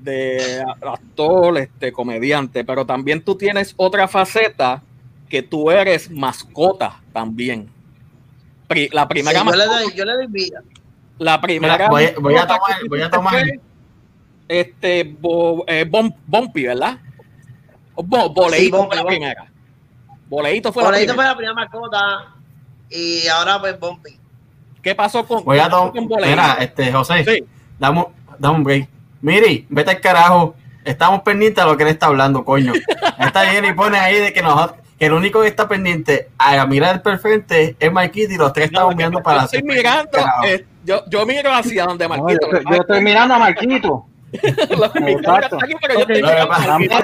[0.03, 4.83] de actor, este, comediante, pero también tú tienes otra faceta
[5.29, 7.69] que tú eres mascota también.
[8.69, 10.63] Pri- la Sí, primera yo, le mascota- doy, yo le doy vida.
[11.19, 11.75] La primera.
[11.75, 13.45] Mira, voy a- voy a tomar- voy a tomar-
[14.49, 16.99] Este, bo, eh, Bom- Bumpy, ¿verdad?
[17.95, 19.47] O Bo, Boleíto Bumpy, fue la primera.
[20.29, 21.15] Boleíto fue Por la primera.
[21.15, 22.35] fue la primera mascota
[22.91, 24.19] y ahora pues Bumpy.
[24.83, 26.27] ¿Qué pasó con, Voy a con Boleíto?
[26.27, 27.45] Mira, este, José, Sí.
[27.79, 28.05] dame,
[28.39, 28.89] dame un break.
[29.23, 30.55] Miri, vete al carajo.
[30.85, 32.73] Estamos pendientes a lo que él está hablando, coño.
[33.19, 36.67] Está bien y pone ahí de que nosotros, que el único que está pendiente a
[36.67, 39.59] mirar el perfecto es Marquito y los tres No, estamos yo- mirando yo para estoy
[39.61, 42.47] hacer- mirando, eh, yo, yo miro hacia donde No, yo, Marquito.
[42.57, 44.07] estoy- yo estoy mirando a Marquito.
[44.33, 45.59] Los Exacto.
[45.63, 46.97] aquí, pero yo estoy mirando Marquito.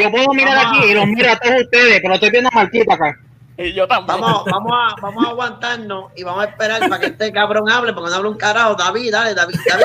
[0.00, 2.92] Yo puedo mirar aquí y los miro a todos ustedes, pero estoy viendo a Marquito
[2.92, 3.16] acá.
[3.58, 4.20] Y yo también.
[4.20, 7.94] Vamos, vamos, a, vamos a aguantarnos y vamos a esperar para que este cabrón hable,
[7.94, 8.74] porque no habla un carajo.
[8.74, 9.84] David, dale, David, David.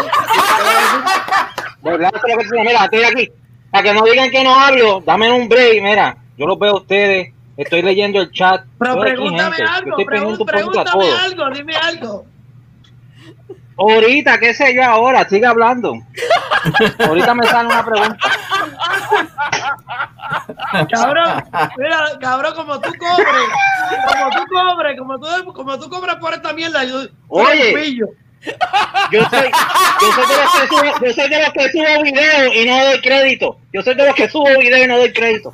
[2.63, 3.31] Mira, estoy aquí.
[3.71, 5.81] Para que no digan que no hablo, dame un break.
[5.81, 7.33] Mira, yo los veo a ustedes.
[7.55, 8.63] Estoy leyendo el chat.
[8.77, 9.63] Pero pregúntame gente.
[9.63, 12.25] Yo algo, pregun- un poquito a pregúntame algo, dime algo.
[13.77, 15.93] Ahorita, qué sé yo ahora, sigue hablando.
[17.07, 18.17] Ahorita me sale una pregunta.
[20.91, 21.43] Cabrón,
[21.77, 23.27] mira, cabrón, como tú cobres,
[24.07, 27.73] como tú cobres, como tú, como tú cobras por esta mierda, yo Oye.
[27.73, 28.07] pillo.
[29.11, 29.51] Yo soy,
[30.01, 32.85] yo soy de los que subo, yo soy de los que subo video y no
[32.85, 33.57] doy crédito.
[33.71, 35.51] Yo soy de los que subo video y no doy crédito.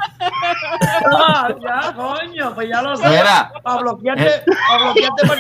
[1.11, 3.09] Ah, ya, coño, pues ya lo sé.
[3.09, 3.51] Mira.
[3.61, 5.37] Para bloquearte, para bloquearte por.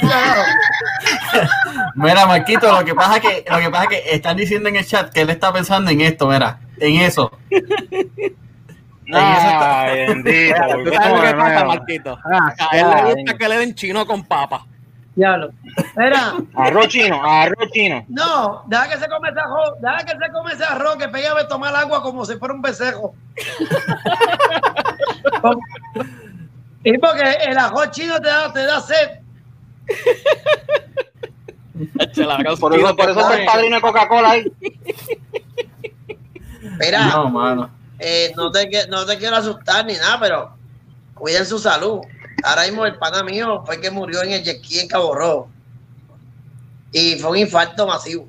[1.95, 4.75] Mira, Marquito, lo que pasa es que, lo que pasa es que están diciendo en
[4.75, 7.31] el chat que él está pensando en esto, mira, en eso.
[9.13, 10.55] Ay, bendito.
[10.83, 12.17] ¿Tú sabes lo que pasa, Marquito?
[12.31, 14.65] Ah, A él le gusta que le den chino con papa.
[15.15, 15.49] Diablo.
[15.95, 18.05] Mira, Arroz chino, arroz chino.
[18.07, 21.31] no, deja que se come ese arroz, deja que se come ese arroz que pega
[21.39, 23.15] a tomar agua como si fuera un besejo.
[26.83, 29.09] y porque el arroz chino te da, te da sed.
[32.59, 34.51] Por eso, por eso es el padrino de Coca-Cola ahí.
[36.79, 37.69] Mira, No, mano.
[37.99, 40.57] Eh, no, te, que- no te quiero asustar ni nada, pero
[41.13, 42.01] cuiden su salud.
[42.43, 45.49] Ahora mismo el pana mío fue que murió en el jet ski en Cabo Rojo.
[46.91, 48.27] Y fue un infarto masivo.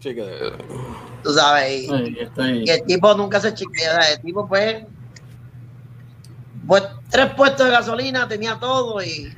[0.00, 0.52] Sí, que-
[1.22, 1.84] tú sabes.
[1.84, 4.12] Y, el tipo nunca se chequea.
[4.12, 4.84] El tipo, pues,
[6.66, 9.32] pues, tres puestos de gasolina, tenía todo y,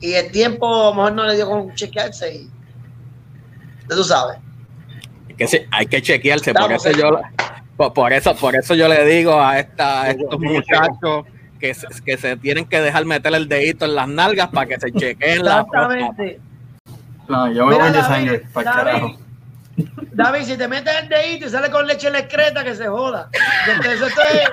[0.00, 2.34] y el tiempo a lo mejor no le dio con chequearse.
[2.34, 2.50] Y,
[3.88, 4.38] tú sabes.
[5.28, 7.20] es que sí, hay que chequearse, por eso yo
[7.80, 11.24] por, por eso, por eso yo le digo a, esta, a estos muchachos
[11.58, 14.78] que se, que se tienen que dejar meter el dedito en las nalgas para que
[14.78, 15.94] se chequeen la próstata.
[15.94, 16.40] Exactamente.
[17.26, 18.84] No, yo me Mira, voy de sangre para David.
[18.92, 19.16] carajo.
[20.12, 22.86] David, si te metes el dedito y sale con leche en la excreta, que se
[22.86, 23.30] joda.
[23.66, 24.50] Yo- Eso esto es-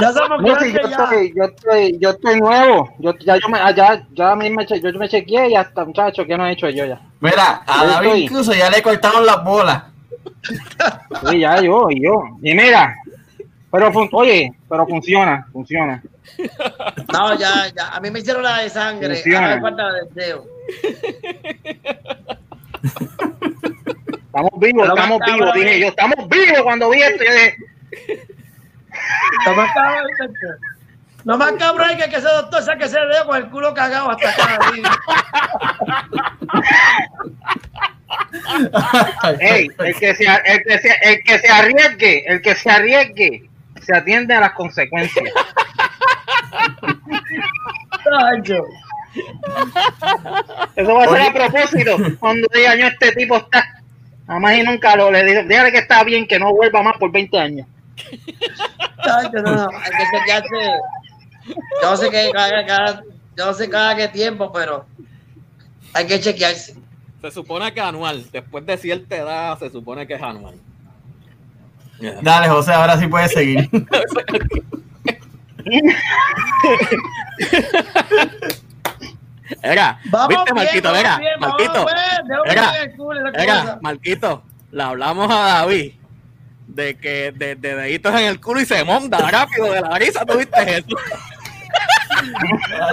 [0.00, 0.88] Ya somos No, sí, yo ya.
[0.90, 2.94] estoy, yo estoy, yo estoy nuevo.
[3.00, 5.84] Yo, ya yo me, ya, ya a mí me, che- yo me chequeé y hasta
[5.84, 7.00] muchachos, ¿qué no he hecho yo ya?
[7.20, 9.82] Mira, a David estoy- incluso ya le cortaron las bolas.
[11.30, 12.22] Sí, ya yo, y yo.
[12.42, 12.96] Y mira,
[13.70, 16.02] pero oye, pero funciona, funciona.
[17.12, 17.88] No, ya, ya.
[17.88, 19.14] A mí me hicieron la de sangre.
[19.14, 19.38] Funciona.
[19.46, 20.46] Ahora me falta la del dedo.
[24.26, 27.24] Estamos vivos, Pero estamos vivos, dije yo, estamos vivos cuando vi esto.
[27.24, 27.56] Yo dije,
[31.26, 33.74] Lo más cabrón es que- que, que ese doctor saque ese dedo con el culo
[33.74, 34.60] cagado hasta acá.
[39.40, 43.50] Ey, el que se, el que se, el que se arriesgue, el que se arriesgue,
[43.82, 45.32] se atiende a las consecuencias.
[50.76, 51.96] Eso va a ser a propósito.
[52.20, 53.66] Cuando digan yo, este tipo está,
[54.28, 56.96] nada más y nunca lo le digo, dígale que está bien, que no vuelva más
[56.98, 57.66] por 20 años.
[59.02, 59.68] Tacho, no, no.
[59.70, 60.70] Hay que chequearse.
[61.48, 63.02] Yo no sé qué cada, cada-
[63.36, 64.86] yo sé cada qué tiempo, pero
[65.92, 66.74] hay que chequearse.
[67.20, 68.24] Se supone que anual.
[68.30, 70.54] Después de cierta edad, se supone que es anual.
[72.00, 72.18] Yeah.
[72.22, 73.68] Dale, José, ahora sí puedes seguir.
[79.62, 83.78] Era, Vamos viste, bien, Marquito, vamos era, bien, Marquito, bien, Era, culo.
[83.80, 85.92] Marquito, le hablamos a David
[86.66, 90.24] de que de, de deditos en el culo y se monta rápido de la risa,
[90.26, 90.86] ¿tuviste eso?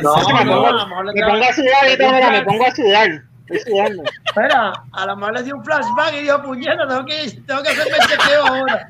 [0.02, 3.24] No, me, no, pongo, a me pongo sudar y todo, mira, me pongo a sudar.
[3.48, 4.04] Estoy sudando.
[4.26, 7.70] Espera, a lo mejor le dio un flashback y dijo, puñeta, tengo que, tengo que
[7.70, 8.88] hacerme el chequeo ahora.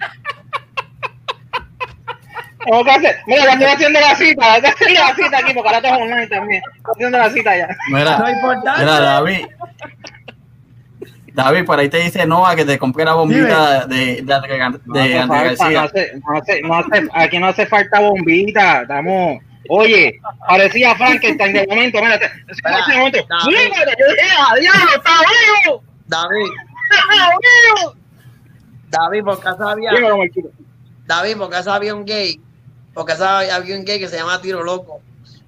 [2.65, 5.53] Tengo que hacer, mira, ya estoy haciendo la cita, ya estoy haciendo la cita aquí,
[5.53, 6.63] porque ahora tengo online también.
[6.75, 7.67] Estoy haciendo la cita ya.
[7.89, 9.45] Mira, importante mira, David.
[11.33, 15.01] David, por ahí te dice Nova que te compré la bombita de, de, No de
[15.01, 19.41] hace André falta, no hace, no hace, no hace, aquí no hace falta bombita, estamos,
[19.69, 23.45] oye, parecía Frankenstein de momento, mira, de ese momento, David.
[23.47, 25.11] mira, yo dije, "Ah, diablo, está
[25.65, 26.51] vivo, David.
[28.89, 30.49] David, por casa había, Dímelo, Marquito.
[31.05, 32.39] David, por casa había un gay,
[32.93, 35.01] por casa había un gay que se llama Tiro Loco.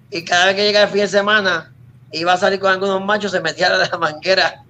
[0.09, 1.71] Y cada vez que llegaba el fin de semana,
[2.11, 4.63] iba a salir con algunos machos, se metía a la manguera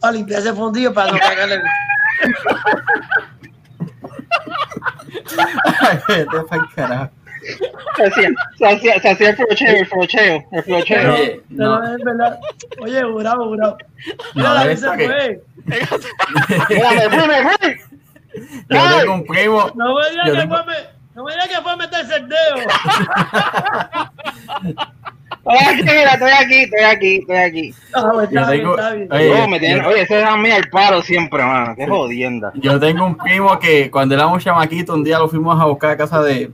[0.00, 1.60] a limpiarse el fundillo para no cagarle.
[6.08, 7.10] Vete pa'l carajo.
[7.96, 8.28] Se hacía,
[8.58, 11.12] se hacía, se hacía el flocheo, el flocheo, el flocheo.
[11.14, 11.94] Oye, no.
[11.96, 12.38] es verdad.
[12.80, 13.76] Oye, jurado, jurado.
[14.34, 15.42] Mira, se que- fue.
[16.68, 17.76] Mira, me fui, me fui.
[18.68, 19.70] Yo tengo un primo.
[19.74, 22.16] No me digas que tengo- fue, a me- no me digas que fue a meterse
[22.16, 22.56] el dedo.
[25.46, 27.74] Estoy aquí, mira, estoy aquí, estoy aquí, estoy aquí.
[27.92, 29.12] Pues, Yo está bien, tengo- está bien.
[29.12, 31.86] Oye, No, me tienen- yo- oye, ese es a mí al paro siempre, mano, qué
[31.86, 32.50] jodienda.
[32.54, 35.96] Yo tengo un primo que cuando éramos chamaquitos, un día lo fuimos a buscar a
[35.98, 36.50] casa de,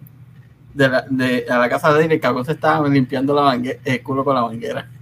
[0.80, 3.42] de, la, de a la casa de él y el cabrón se estaba limpiando la
[3.42, 4.88] mangue- el culo con la manguera.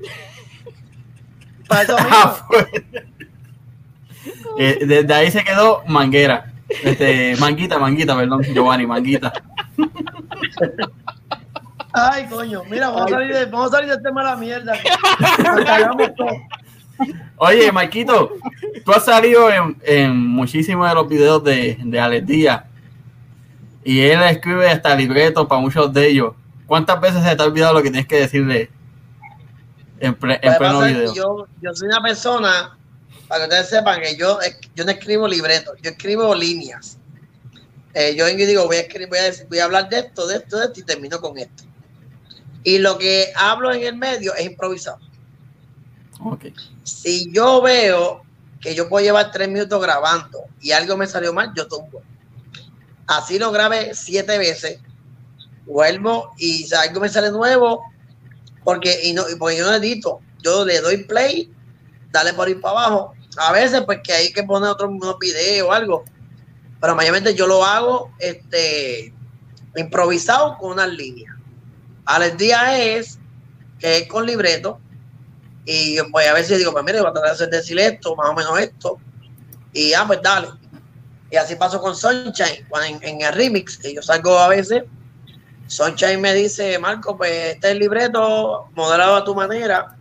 [1.70, 1.96] Mismo.
[2.10, 2.66] Afuera.
[4.58, 6.52] Eh, desde ahí se quedó manguera.
[6.82, 9.32] Este, manguita, manguita, perdón, Giovanni, manguita.
[11.92, 14.72] Ay, coño, mira, vamos a salir, de, vamos a salir de la mierda.
[15.44, 16.28] Nos cagamos todo.
[17.36, 18.32] Oye, Marquito,
[18.84, 22.64] tú has salido en, en muchísimos de los videos de, de Alex Díaz
[23.84, 26.34] y él escribe hasta libretos para muchos de ellos.
[26.66, 28.70] ¿Cuántas veces se te ha olvidado lo que tienes que decirle
[30.00, 31.14] en, pleno video?
[31.14, 32.76] yo, yo soy una persona,
[33.26, 34.38] para que ustedes sepan que yo,
[34.74, 36.98] yo no escribo libretos, yo escribo líneas.
[37.94, 40.36] Eh, yo digo, voy a, escribir, voy, a, decir- voy a hablar de esto, de
[40.36, 41.64] esto, de esto y termino con esto.
[42.62, 44.98] Y lo que hablo en el medio es improvisado.
[46.20, 46.46] Ok.
[46.82, 48.22] Si yo veo
[48.60, 52.02] que yo puedo llevar tres minutos grabando y algo me salió mal, yo tumbo.
[53.08, 54.80] Así lo grabé siete veces,
[55.64, 57.82] vuelvo y algo me sale nuevo,
[58.64, 61.50] porque, y no, porque yo no edito, yo le doy play,
[62.10, 63.14] dale por ir para abajo.
[63.38, 66.04] A veces, pues que hay que poner otros unos videos o algo,
[66.80, 69.14] pero mayormente yo lo hago este,
[69.74, 71.34] improvisado con unas líneas.
[72.04, 73.18] Al día es
[73.78, 74.80] que es con libreto
[75.64, 78.30] Y pues a veces digo, pues mire, voy a tratar de hacer decir esto, más
[78.30, 78.98] o menos esto.
[79.72, 80.48] Y ah, pues dale.
[81.30, 84.84] Y así pasó con Sunshine, cuando en, el remix, que yo salgo a veces.
[85.66, 89.94] Sunshine me dice, Marco, pues este es el libreto, moderado a tu manera.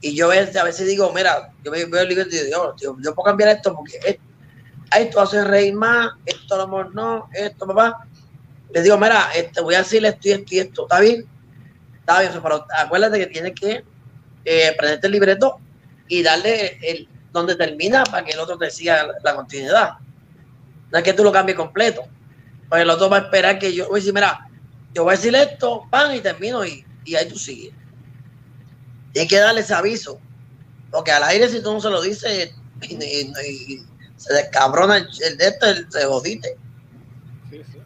[0.00, 3.50] Y yo a veces digo, mira, yo veo el libreto y digo, yo, puedo cambiar
[3.50, 4.18] esto porque es-
[4.96, 8.06] esto hace reír más, esto lo mejor no, esto, papá.
[8.72, 11.26] Le digo, mira, este, voy a decirle esto y esto esto, ¿está bien?
[11.98, 13.84] Está bien, pero acuérdate que tienes que
[14.44, 15.58] eh, prenderte el libreto
[16.06, 19.98] y darle el, donde termina para que el otro te siga la continuidad.
[20.90, 22.02] No es que tú lo cambies completo.
[22.68, 24.48] Pues el otro va a esperar que yo voy a decir, mira,
[24.94, 27.72] yo voy a decir esto, pan, y termino y, y ahí tú sigues.
[29.12, 30.20] Tienes que darle ese aviso.
[30.90, 32.50] Porque al aire, si tú no se lo dices
[32.82, 33.86] y, y- y
[34.16, 36.56] se descabrona el, el de esto, el- se jodiste.
[37.50, 37.78] Sí, sí.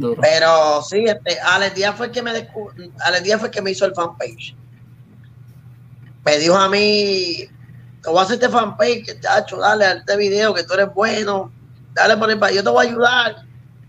[0.00, 0.20] Duro.
[0.22, 3.62] Pero sí, este, Alex Díaz fue el que me descu- Alex Díaz fue el que
[3.62, 4.54] me hizo el fanpage.
[6.24, 7.48] Me dijo a mí,
[8.02, 10.92] te voy a hacer este fanpage, que, chacho, dale a este video que tú eres
[10.94, 11.52] bueno,
[11.98, 13.36] dale por el pa- yo te voy a ayudar.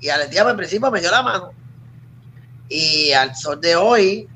[0.02, 1.52] Y Alex Díaz al principio me dio la mano.
[2.70, 4.28] Y al sol de hoy,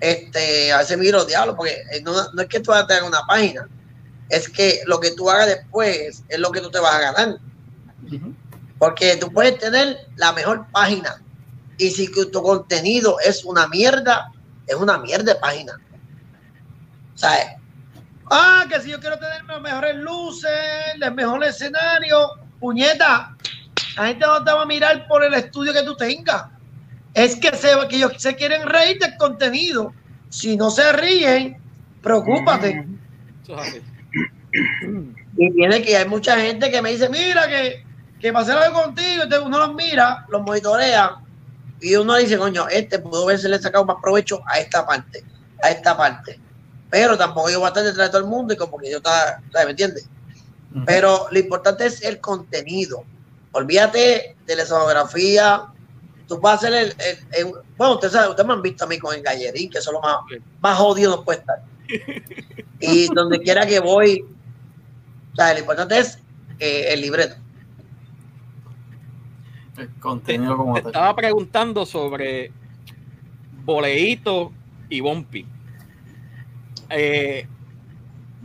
[0.00, 3.68] este, a veces miro diablo, porque eh, no, no es que tú hagas una página,
[4.28, 7.38] es que lo que tú hagas después es lo que tú te vas a ganar.
[8.78, 11.20] Porque tú puedes tener la mejor página.
[11.78, 14.30] Y si tu contenido es una mierda,
[14.66, 15.80] es una mierda de página.
[17.14, 17.46] ¿Sabes?
[18.30, 20.50] Ah, que si yo quiero tener las mejores luces,
[21.00, 22.30] el mejor escenario,
[22.60, 23.36] puñeta,
[23.96, 26.46] la gente no te va a mirar por el estudio que tú tengas.
[27.14, 29.92] Es que, se, que ellos se quieren reír del contenido.
[30.28, 31.60] Si no se ríen,
[32.02, 32.86] preocúpate.
[33.56, 33.82] Así.
[35.36, 37.84] Y viene que hay mucha gente que me dice, mira, que,
[38.20, 41.18] que pasé algo contigo, entonces uno los mira, los monitorea,
[41.80, 45.24] y uno dice, coño, este pudo haberse sacado más provecho a esta parte,
[45.62, 46.40] a esta parte.
[46.90, 48.96] Pero tampoco yo voy a estar detrás de todo el mundo y como que yo
[48.96, 49.40] está.
[49.52, 50.08] ¿me entiendes?
[50.86, 53.02] Pero lo importante es el contenido.
[53.52, 55.64] Olvídate de la escenografía.
[56.26, 58.98] Tú vas a hacer el, el- el- bueno, ustedes ustedes me han visto a mí
[58.98, 60.18] con el gallerín, que eso es lo más,
[60.60, 61.62] más jodido no puede estar.
[62.80, 64.24] Y donde quiera que voy,
[65.32, 66.18] o sea, lo importante es
[66.58, 67.36] eh, el libreto.
[69.78, 70.90] El contenido como Te tal.
[70.90, 72.50] estaba preguntando sobre
[73.64, 74.52] Boleíto
[74.90, 75.46] y Bompi.
[76.90, 77.46] Eh,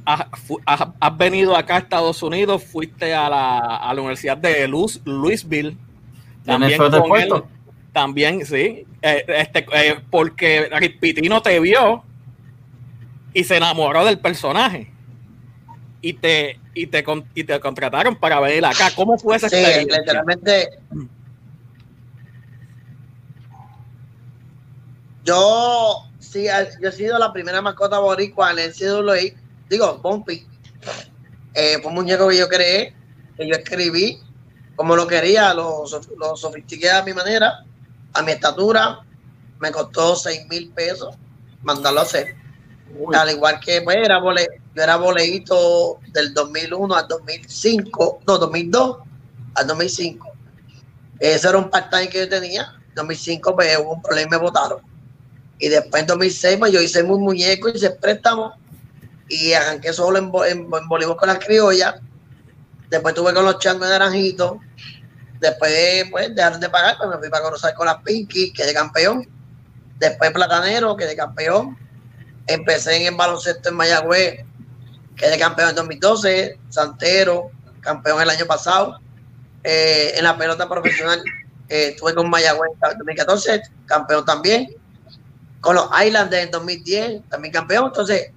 [0.06, 4.38] has, fu- has- has venido acá a Estados Unidos, fuiste a la, a la Universidad
[4.38, 5.78] de Luz, Louisville.
[6.44, 7.44] ¿Tienes foto de con él,
[7.94, 8.86] también, sí.
[9.02, 12.04] Eh, este, eh, porque Pitino te vio
[13.34, 14.92] y se enamoró del personaje.
[16.02, 18.90] Y te, y te, con- y te contrataron para venir acá.
[18.96, 20.00] ¿Cómo fue esa Sí, experiencia?
[20.00, 20.70] literalmente.
[25.24, 26.48] Yo sí,
[26.82, 29.43] yo he sido la primera mascota boricua en el NCAA.
[29.70, 30.48] Digo, Bumpy.
[31.54, 32.96] Eh, fue un muñeco que yo creé,
[33.38, 34.20] que yo escribí,
[34.76, 35.84] como lo quería, lo,
[36.18, 37.64] lo sofistiqué a mi manera,
[38.14, 39.00] a mi estatura.
[39.60, 41.16] Me costó 6 mil pesos
[41.62, 42.36] mandarlo a hacer.
[42.98, 48.38] Uy, Al igual que pues, era vole, yo era boleíto del 2001 al 2005, no,
[48.38, 48.98] 2002
[49.56, 50.32] al 2005.
[51.20, 52.74] Ese era un part-time que yo tenía.
[52.90, 54.82] En 2005 pues hubo un problema y me votaron.
[55.60, 58.54] Y después en 2006 pues yo hice un muñeco, hice préstamo
[59.30, 61.96] y arranqué solo en, en, con las criollas.
[62.90, 64.60] Después tuve con los changos de naranjito.
[65.40, 69.28] Después pues dejaron de pagar, pues me fui para conocer con las Pinky, quedé campeón.
[70.00, 71.78] Después Platanero, quedé campeón
[72.48, 74.46] empecé en el baloncesto en Mayagüez,
[75.16, 77.52] quedé campeón en 2012, Santero,
[77.82, 79.00] campeón el año pasado.
[79.64, 81.24] Eh, en la pelota profesional
[81.70, 84.76] eh, estuve con Mayagüez en 2014, campeón también.
[85.62, 87.86] Con los Islanders en 2010, también campeón.
[87.86, 88.32] Entonces,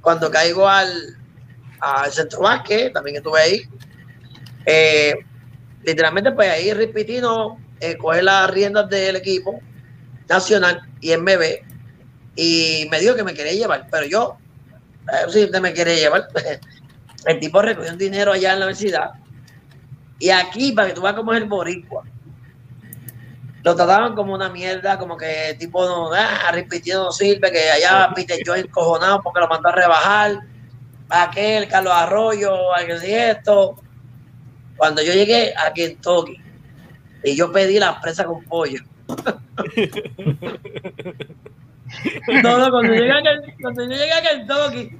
[0.00, 1.16] cuando caigo al,
[1.80, 3.68] al centro básquet, también estuve ahí.
[4.66, 5.14] Eh,
[5.84, 9.60] literalmente, pues ahí Ripitino eh, coge las riendas del equipo
[10.28, 11.42] nacional y MB
[12.36, 14.36] y me dijo que me quería llevar, pero yo,
[15.12, 16.28] eh, sí, usted me quiere llevar.
[17.26, 19.10] El tipo recogió un dinero allá en la universidad
[20.18, 22.04] y aquí, para que tú veas cómo es el boricua,
[23.62, 28.10] lo trataban como una mierda, como que tipo, no, ah, repitiendo no sirve, que allá
[28.14, 30.38] Peter yo encojonado porque lo mandó a rebajar,
[31.10, 33.76] aquel, Carlos Arroyo, aquel y esto.
[34.76, 36.40] Cuando yo llegué a Kentucky
[37.24, 38.80] y yo pedí la presa con pollo.
[42.42, 44.90] No, no, cuando llegué a, Ken- cuando yo llegué a Kentucky,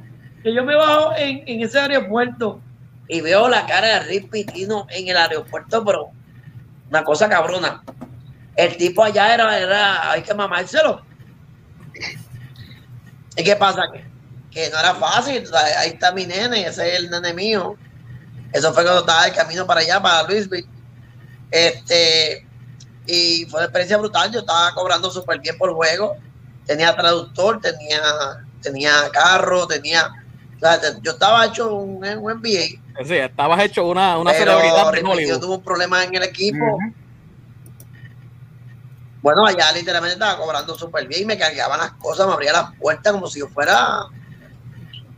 [0.43, 2.61] que yo me bajo en, en ese aeropuerto
[3.09, 6.11] y veo la cara de Rick Pitino en el aeropuerto, pero
[6.91, 7.83] una cosa cabrona.
[8.59, 11.01] El tipo allá era, era hay que mamárselo.
[13.37, 13.83] ¿Y qué pasa?
[13.93, 14.09] Que
[14.51, 15.45] que no era fácil.
[15.77, 17.77] ahí está mi nene, ese es el nene mío.
[18.53, 20.67] Eso fue cuando estaba de camino para allá, para Louisville.
[21.51, 22.47] Este,
[23.07, 24.33] y fue una experiencia brutal.
[24.33, 26.17] Yo estaba cobrando súper bien por juego.
[26.67, 28.01] Tenía traductor, tenía,
[28.63, 30.09] tenía carro, tenía.
[30.57, 33.05] o sea, te- yo estaba hecho un, un NBA.
[33.07, 34.93] Sí, estabas hecho una, una pero celebridad
[35.29, 36.79] yo tuve un problema en el equipo.
[39.29, 42.75] Bueno, allá literalmente estaba cobrando súper bien y me cargaban las cosas, me abría las
[42.77, 44.07] puertas como si yo fuera.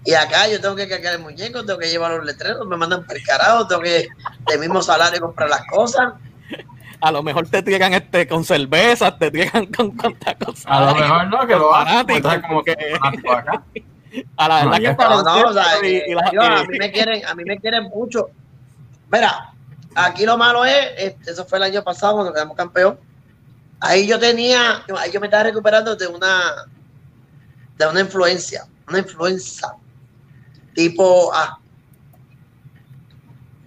[0.05, 3.07] Y acá yo tengo que cargar el muñeco, tengo que llevar los letreros, me mandan
[3.07, 4.09] per carajo, tengo que
[4.49, 6.15] del mismo salario comprar las cosas.
[7.01, 10.65] A lo mejor te tiran este con cervezas, te tiran con cuantas cosas.
[10.67, 11.71] A lo mejor no, que lo
[12.09, 12.73] Entonces, como que
[13.33, 13.63] acá.
[14.39, 16.65] A la verdad No, que para No, no, o sea, y- y las- yo, a
[16.65, 18.27] mí me quieren, a mí me quieren mucho.
[19.09, 19.53] Mira,
[19.95, 22.99] aquí lo malo es, este, eso fue el año pasado cuando quedamos campeón.
[23.81, 26.67] Ahí yo tenía, ahí yo me estaba recuperando de una,
[27.79, 29.75] de una influencia, una influenza
[30.75, 31.59] tipo A.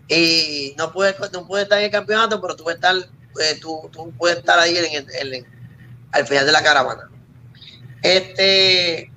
[0.08, 4.12] Y no pude, no pude estar en el campeonato, pero tuve estar, eh, tú, tú
[4.18, 4.78] puedes estar ahí
[6.12, 7.10] al final de la caravana.
[8.04, 9.12] Este,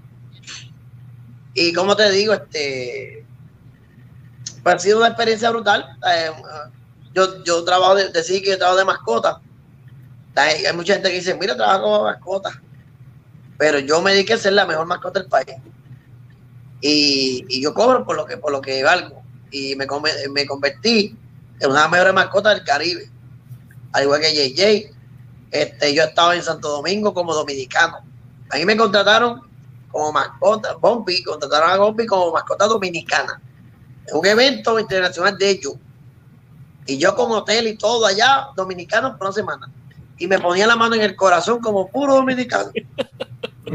[1.54, 3.24] y como te digo, este,
[4.62, 5.98] pues ha sido una experiencia brutal.
[6.08, 6.30] Eh,
[7.14, 9.40] yo, yo trabajo de, decir que yo trabajo de mascota.
[10.36, 12.62] Hay, mucha gente que dice, mira, trabajo como mascota.
[13.58, 15.56] Pero yo me dediqué a ser la mejor mascota del país.
[16.80, 19.22] Y, yo cobro por lo que, por lo que valgo.
[19.50, 19.86] Y me,
[20.30, 21.16] me convertí
[21.60, 23.10] en una mejores mascotas del Caribe.
[23.92, 24.94] Al igual que JJ.
[25.50, 27.98] Este, yo estaba en Santo Domingo como dominicano.
[28.50, 29.40] A mí me contrataron
[29.90, 33.40] como mascota, Bombi, contrataron a Bombi como mascota dominicana.
[34.06, 35.74] En un evento internacional de ellos.
[36.86, 39.70] Y yo con hotel y todo allá, dominicano por una semana.
[40.18, 42.70] Y me ponía la mano en el corazón como puro dominicano.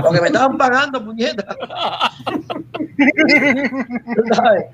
[0.02, 1.56] Porque me estaban pagando, puñeta.
[4.34, 4.66] Sabes.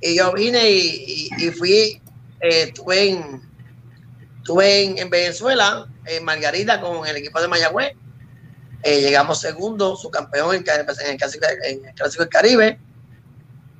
[0.00, 2.00] Y yo vine y, y- fui,
[2.40, 3.42] eh, estuve en,
[4.38, 7.92] estuve en, en Venezuela, en Margarita, con el equipo de Mayagüez.
[8.82, 12.80] Eh, llegamos segundo, su campeón en, en el, clásico, en el Clásico del Caribe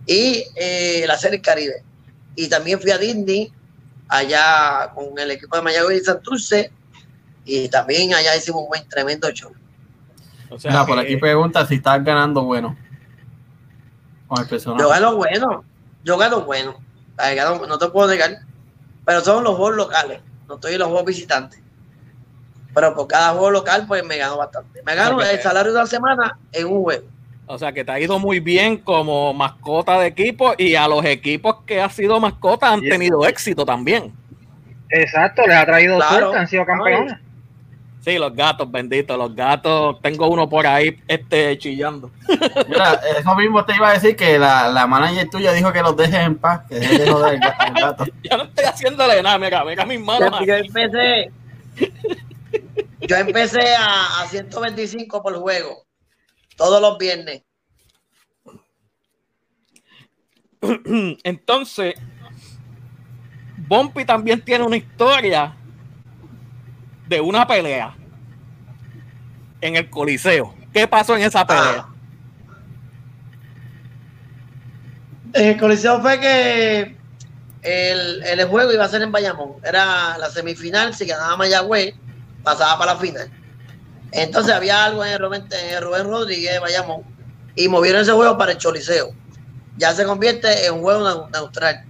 [0.07, 1.83] y eh, la Serie Caribe.
[2.37, 3.53] Y también fui a Disney,
[4.07, 6.71] allá con el equipo de Mayagüez y Santurce,
[7.45, 9.53] y también allá hicimos un buen tremendo show.
[10.51, 12.77] o sea, por aquí pregunta si estás ganando bueno.
[14.29, 14.83] Con el personaje.
[14.83, 15.65] Yo gano bueno,
[16.05, 16.75] yo gano bueno,
[17.17, 18.31] Ay, gano- no te puedo negar,
[19.05, 21.61] pero son los juegos locales, no estoy en los juegos visitantes.
[22.75, 24.83] Pero por cada juego local, pues me gano bastante.
[24.83, 27.05] Me gano el salario de la semana en un juego.
[27.45, 31.05] O sea, que te ha ido muy bien como mascota de equipo y a los
[31.05, 34.15] equipos que has sido mascota han tenido éxito también.
[34.89, 36.19] Exacto, les ha traído Claro.
[36.29, 37.15] suerte, han sido campeones.
[38.03, 40.01] Sí, los gatos, benditos, los gatos.
[40.03, 42.11] Tengo uno por ahí este, chillando.
[42.69, 45.97] Mira, eso mismo te iba a decir que la, la manager tuya dijo que los
[45.97, 48.05] dejes en paz, que dejes de joder al gato.
[48.29, 50.41] Yo no estoy haciéndole nada, mira, mira mis manos.
[50.41, 51.31] Yo, yo empecé,
[53.03, 55.85] yo empecé a, a 125 por juego,
[56.57, 57.45] todos los viernes.
[61.23, 61.95] Entonces,
[63.69, 65.57] Bumpy también tiene una historia
[67.13, 67.95] de una pelea
[69.61, 70.55] en el Coliseo.
[70.73, 71.87] ¿Qué pasó en esa pelea?
[71.87, 71.89] Ah.
[75.35, 76.97] El Coliseo fue que
[77.63, 79.53] el, el juego iba a ser en Bayamón.
[79.63, 81.95] Era la semifinal, si ganaba Mayagüez,
[82.43, 83.31] pasaba para la final.
[84.11, 87.03] Entonces había algo en el Rubén, en el Rubén Rodríguez de Bayamón
[87.55, 89.11] y movieron ese juego para el Choliseo.
[89.77, 91.85] Ya se convierte en un juego neu- neutral.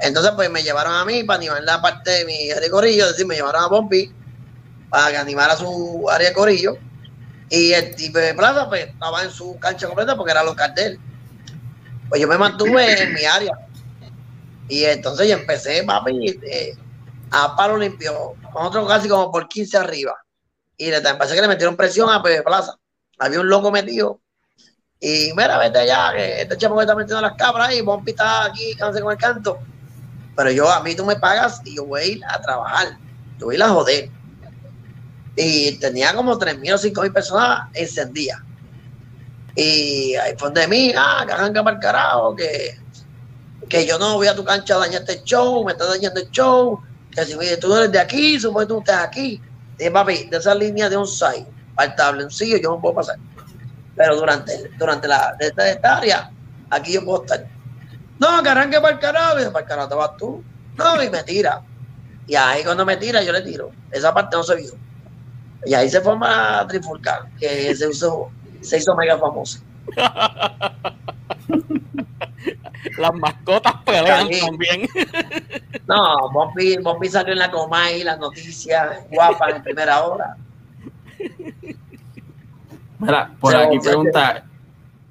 [0.00, 3.04] Entonces, pues me llevaron a mí para animar la parte de mi área de corillo,
[3.04, 4.12] es decir, me llevaron a Bombi
[4.88, 6.76] para que animara su área de corillo.
[7.48, 11.00] Y el tipo de plaza, pues estaba en su cancha completa porque era de él.
[12.08, 13.52] Pues yo me mantuve en mi área.
[14.68, 16.76] Y entonces yo empecé, papi, eh,
[17.30, 18.34] a palo limpio.
[18.54, 20.14] Nosotros casi como por 15 arriba.
[20.76, 22.76] Y le pensé que le metieron presión a Pepe Plaza.
[23.18, 24.20] Había un loco metido.
[25.00, 28.44] Y mira, vete allá, que este chamo que está metiendo las cabras y Bompi está
[28.44, 29.58] aquí, cállate con el canto.
[30.40, 32.96] Pero yo, a mí tú me pagas y yo voy a ir a trabajar.
[33.38, 34.08] Yo voy a joder.
[35.36, 38.40] Y tenía como 3.000 o 5.000 personas encendidas.
[39.54, 42.74] Y ahí fue de mí, ah, que arranca carajo, que,
[43.68, 46.30] que yo no voy a tu cancha a dañarte el show, me estás dañando el
[46.30, 46.80] show,
[47.10, 49.42] que si tú no eres de aquí, supongo que tú estás aquí.
[49.76, 53.18] Dije, papi, de esa línea de un site para el tabloncillo yo no puedo pasar.
[53.94, 56.30] Pero durante, durante la esta área,
[56.70, 57.59] aquí yo puedo estar.
[58.20, 60.44] No, que arranque para el carajo, y dice, para el carajo te vas tú.
[60.76, 61.62] No, y me tira.
[62.26, 63.70] Y ahí cuando me tira, yo le tiro.
[63.90, 64.72] Esa parte no se vio.
[65.64, 69.60] Y ahí se forma Trifulcán, que se hizo, se hizo mega famoso.
[72.98, 74.46] Las mascotas pelean También.
[74.46, 74.88] también.
[75.86, 80.36] No, Bobby, Bobby salió en la Comay, las noticias guapas en primera hora.
[83.00, 84.44] Mira, por aquí o sea, pregunta,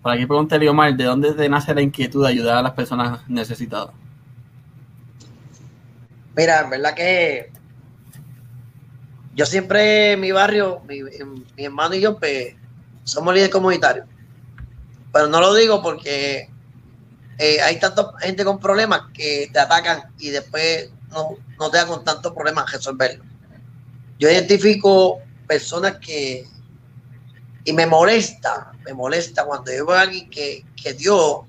[0.01, 3.27] por aquí pregunta Eliomar, ¿de dónde te nace la inquietud de ayudar a las personas
[3.29, 3.93] necesitadas?
[6.35, 7.51] Mira, en verdad que
[9.35, 12.55] yo siempre mi barrio, mi, mi hermano y yo, pues,
[13.03, 14.05] somos líderes comunitarios.
[15.11, 16.49] Pero no lo digo porque
[17.37, 21.87] eh, hay tanta gente con problemas que te atacan y después no, no te dan
[21.87, 23.23] con tantos problemas resolverlo.
[24.19, 26.45] Yo identifico personas que,
[27.69, 31.45] y me molesta, me molesta cuando yo veo a alguien que, que dio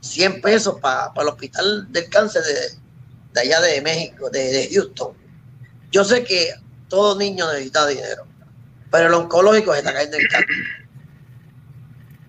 [0.00, 2.42] 100 pesos para el hospital del cáncer
[3.34, 5.14] de, allá de México, de, de Houston.
[5.92, 6.54] Yo sé que
[6.88, 8.26] todo niño necesita dinero,
[8.90, 10.52] pero el oncológico se está cayendo en canto.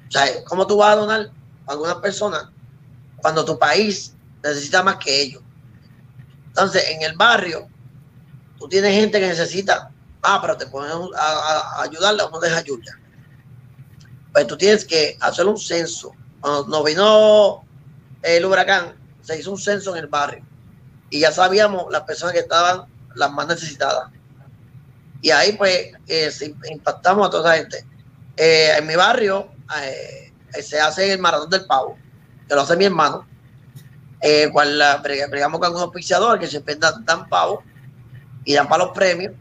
[0.07, 1.31] O sea, ¿cómo tú vas a donar
[1.67, 2.49] a algunas personas
[3.17, 4.13] cuando tu país
[4.43, 5.41] necesita más que ellos?
[6.47, 7.69] Entonces, en el barrio,
[8.59, 9.91] tú tienes gente que necesita,
[10.23, 13.00] ah, pero te ponen a, a- a ayudarle, no deja ayuda.
[14.33, 16.13] Pues tú tienes que hacer un censo.
[16.39, 17.63] Cuando nos vino
[18.21, 20.43] el huracán, se hizo un censo en el barrio
[21.11, 24.09] y ya sabíamos las personas que estaban las más necesitadas.
[25.21, 26.31] Y ahí pues eh,
[26.71, 27.85] impactamos a toda esa gente.
[28.37, 29.51] Eh, en mi barrio
[29.83, 30.31] eh,
[30.63, 31.97] se hace el maratón del pavo,
[32.47, 33.27] que lo hace mi hermano,
[34.51, 37.61] cual la, con un auspiciador que siempre dan, dan pavo
[38.45, 39.33] y dan para los premios.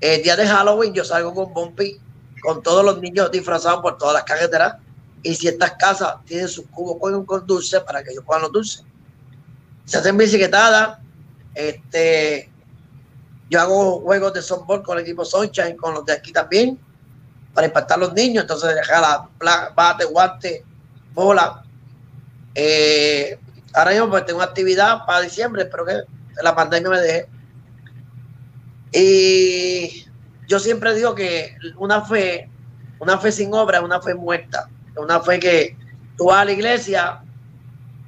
[0.00, 2.00] El día de Halloween yo salgo con Bumpy,
[2.48, 4.76] con todos los niños disfrazados por todas las carreteras
[5.22, 8.52] y si estas casas tienen sus cubos con, con dulces para que ellos puedan los
[8.52, 8.84] dulces
[9.84, 10.98] se hacen bicicletadas.
[11.54, 12.50] Este,
[13.50, 16.78] yo hago juegos de softball con el equipo Sunshine, con los de aquí también,
[17.54, 18.42] para impactar a los niños.
[18.42, 20.64] Entonces, dejar la pla- bate, guante,
[21.14, 21.64] bola.
[22.54, 23.38] Eh,
[23.74, 26.02] ahora mismo pues tengo actividad para diciembre, espero que
[26.42, 27.28] la pandemia me deje.
[28.92, 30.07] Y
[30.48, 32.50] yo siempre digo que una fe,
[32.98, 34.68] una fe sin obra es una fe muerta.
[34.96, 35.76] Una fe que
[36.16, 37.22] tú vas a la iglesia,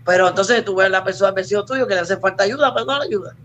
[0.04, 2.86] pero entonces tú ves a la persona vecino tuyo que le hace falta ayuda, pero
[2.86, 3.36] no le ayuda.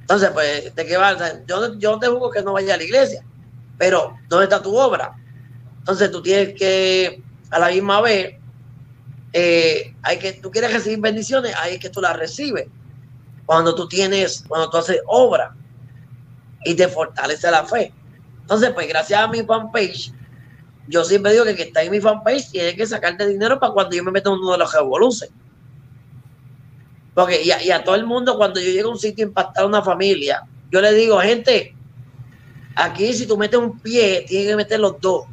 [0.00, 1.12] Entonces, pues, ¿de qué va?
[1.12, 3.24] O sea, yo, yo te juro que no vaya a la iglesia,
[3.78, 5.16] pero ¿dónde está tu obra?
[5.78, 8.34] Entonces tú tienes que, a la misma vez,
[9.32, 12.66] eh, hay que, tú quieres recibir bendiciones, ahí es que tú las recibes.
[13.46, 15.54] Cuando tú tienes, cuando tú haces obra
[16.64, 17.92] y te fortalece la fe.
[18.40, 20.12] Entonces, pues gracias a mi fanpage,
[20.88, 23.72] yo siempre digo que el que está en mi fanpage tiene que sacarte dinero para
[23.72, 25.34] cuando yo me meto en uno de los revoluciones.
[27.14, 29.28] Porque y a, y a todo el mundo, cuando yo llego a un sitio a
[29.28, 31.76] impactar a una familia, yo le digo, gente,
[32.74, 35.26] aquí si tú metes un pie, tienes que meter los dos.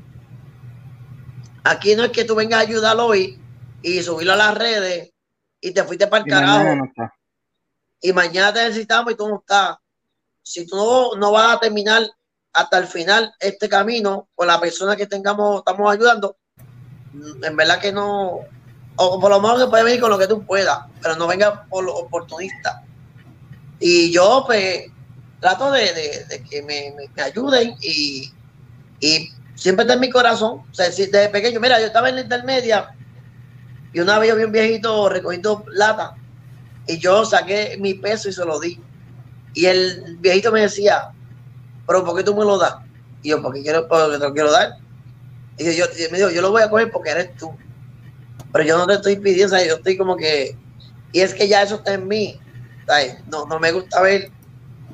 [1.64, 3.40] Aquí no es que tú vengas a ayudar hoy
[3.82, 5.14] y subirlo a las redes
[5.62, 7.14] y te fuiste para el Y mañana carajo no está.
[8.02, 9.78] y mañana te necesitamos y tú no estás.
[10.50, 12.10] Si tú no, no vas a terminar
[12.54, 16.38] hasta el final este camino con la persona que tengamos, estamos ayudando,
[17.14, 18.40] mm, en verdad que no,
[18.96, 21.66] o por lo menos que puede venir con lo que tú puedas, pero no venga
[21.70, 22.84] por lo oportunista.
[23.80, 24.86] Y yo, pues,
[25.40, 25.82] trato de,
[26.30, 28.32] de- que me, me- ayuden y,
[29.00, 30.64] y siempre está en mi corazón.
[30.70, 32.90] O sea, desde pequeño, mira, yo estaba en la intermedia
[33.94, 36.16] y una vez yo vi un viejito recogiendo lata
[36.88, 38.80] y yo saqué mi peso y se lo di.
[39.54, 41.12] Y el viejito me decía,
[41.88, 42.76] pero ¿por qué tú me lo das?
[43.22, 44.78] Y yo, porque quiero, porque te lo quiero dar.
[45.58, 47.52] Y yo, yo, y me dijo, yo lo voy a coger porque eres tú.
[48.54, 50.56] Pero yo no te estoy pidiendo, sea, yo estoy como que,
[51.12, 52.40] y es que ya eso está en mí.
[52.90, 53.18] ¿sabes?
[53.28, 54.32] No, no me gusta ver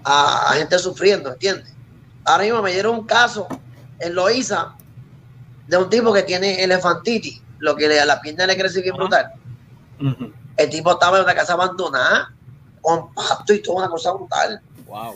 [0.03, 1.73] a, a gente sufriendo, ¿entiendes?
[2.25, 3.47] Ahora mismo me dieron un caso
[3.99, 4.75] en Loíza
[5.67, 8.97] de un tipo que tiene elefantitis, lo que le, a la pierna le crece bien
[8.97, 9.31] brutal.
[9.99, 10.33] Ujú.
[10.57, 12.34] El tipo estaba en una casa abandonada,
[12.85, 14.61] con pasto y toda una cosa brutal.
[14.85, 15.15] Wow.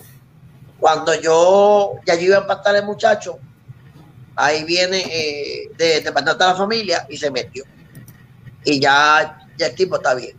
[0.80, 3.38] Cuando yo ya yo iba a impactar al muchacho,
[4.36, 7.63] ahí viene eh, de, de de la familia y se metió.
[8.65, 10.36] Y ya, ya el tipo está bien.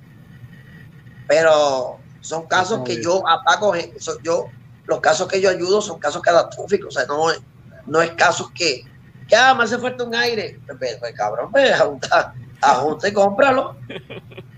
[1.28, 3.04] Pero son casos Muy que bien.
[3.04, 4.46] yo ataco, gen- so- yo,
[4.86, 7.40] los casos que yo ayudo son casos catastróficos, o sea, no, es-
[7.86, 8.84] no es casos que,
[9.28, 10.58] que ah, me hace falta un aire.
[10.66, 13.76] Pues, pues, pues, cabrón, pues, ajunta, ajunta y cómpralo.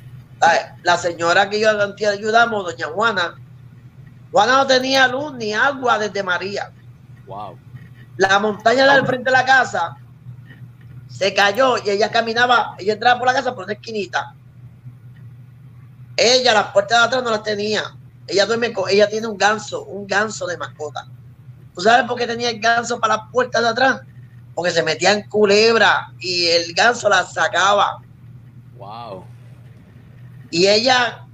[0.83, 3.37] La señora que yo ayudamos, doña Juana,
[4.31, 6.73] Juana no tenía luz ni agua desde María.
[7.27, 7.59] Wow.
[8.17, 9.97] La montaña del frente de la casa
[11.09, 14.35] se cayó y ella caminaba, ella entraba por la casa por una esquinita.
[16.17, 17.83] Ella las puertas de atrás no las tenía.
[18.27, 21.07] Ella duerme con, ella tiene un ganso, un ganso de mascota.
[21.75, 24.01] ¿Tú sabes por qué tenía el ganso para las puertas de atrás?
[24.55, 28.01] porque se metían culebra y el ganso las sacaba.
[28.77, 29.25] Wow.
[30.53, 31.27] Y ella,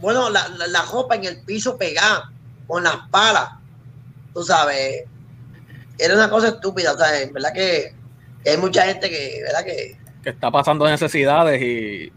[0.00, 2.30] bueno, la, la, la ropa en el piso pegada,
[2.66, 3.50] con las palas,
[4.34, 5.04] tú sabes,
[5.96, 7.94] era una cosa estúpida, o sea, en verdad que
[8.46, 9.64] hay mucha gente que, ¿verdad?
[9.64, 12.12] Que, Que está pasando necesidades y.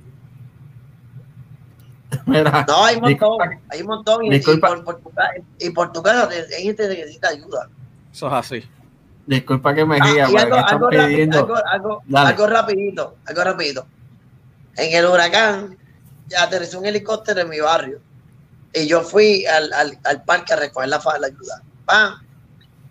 [2.25, 5.69] Mira, no, hay un montón, disculpa, hay un montón, y, por, por tu ca- y
[5.69, 7.69] por tu casa hay gente que necesita ayuda.
[8.11, 8.63] Eso es así.
[9.25, 10.87] disculpa que me Ah, y porque algo, algo,
[11.67, 13.87] algo, algo, rapidito, algo rapidito.
[14.77, 15.77] En el huracán,
[16.35, 18.01] aterrizó un helicóptero en mi barrio.
[18.73, 21.61] Y yo fui al, al, al parque a recoger la, ayuda.
[21.85, 22.21] ¡Pam!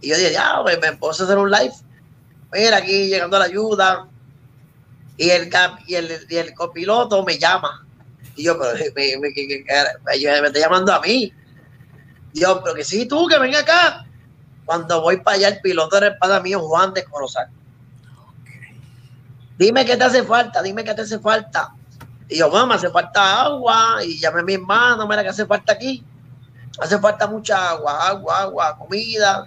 [0.00, 1.74] Y yo dije, ya, pues, me puedo hacer un live.
[2.52, 4.08] Mira, aquí llegando la ayuda.
[5.16, 5.50] Y el,
[5.86, 7.86] y el, y el copiloto me llama.
[8.34, 11.32] Y yo, pero me, me, me está llamando a mí.
[12.32, 14.06] Y yo, pero que sí, tú, que venga acá.
[14.66, 17.48] Cuando voy para allá, el piloto era el padre mío, Juan de Corozal.
[19.56, 21.72] Dime qué te hace falta, dime qué te hace falta.
[22.28, 23.98] Y yo, mamá, hace falta agua.
[24.04, 26.04] Y llamé a mi hermano, mira, que hace falta aquí.
[26.78, 29.46] Hace falta mucha agua, agua, agua, comida.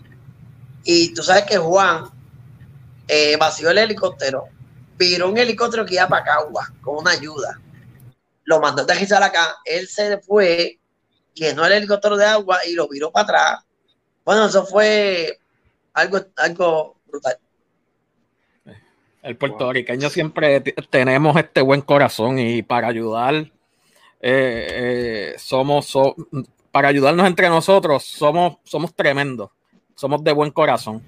[0.84, 2.10] Y tú sabes que Juan
[3.08, 4.46] eh, vació el helicóptero,
[4.98, 7.60] viró un helicóptero que iba para Cagua con una ayuda.
[8.44, 9.58] Lo mandó a aterrizar acá.
[9.66, 10.80] Él se fue,
[11.34, 13.66] llenó el helicóptero de agua y lo viró para atrás.
[14.24, 15.40] Bueno, eso fue
[15.94, 17.38] algo, algo brutal.
[19.22, 23.52] El puertorriqueño siempre tenemos este buen corazón y para ayudar, eh,
[24.22, 26.16] eh, somos, so-
[26.72, 29.50] para ayudarnos entre nosotros, somos, somos tremendos,
[29.96, 31.02] somos de buen corazón.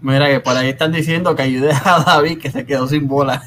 [0.00, 3.42] Mira que por ahí están diciendo que ayude a David que se quedó sin bola.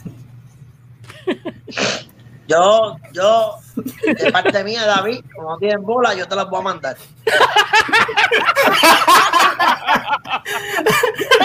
[2.47, 6.63] Yo, yo, de parte mía, David, como no tienen bola, yo te las voy a
[6.63, 6.97] mandar.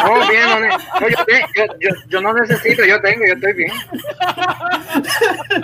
[0.04, 3.72] No, bien, no, yo, te- yo, yo, yo no necesito, yo tengo, yo estoy bien.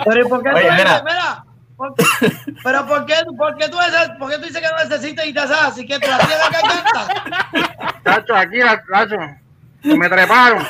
[0.05, 0.83] Pero ¿y por qué Oye, tú mira.
[0.83, 1.43] dices, mira,
[1.75, 1.93] ¿por
[2.63, 3.77] pero ¿por qué, por qué tú
[4.19, 6.47] por qué tú dices que no necesitas y te haces así que tú la tienes
[6.47, 8.03] que cantar?
[8.03, 9.17] Tacho, aquí, la- tacho,
[9.83, 10.65] me treparon.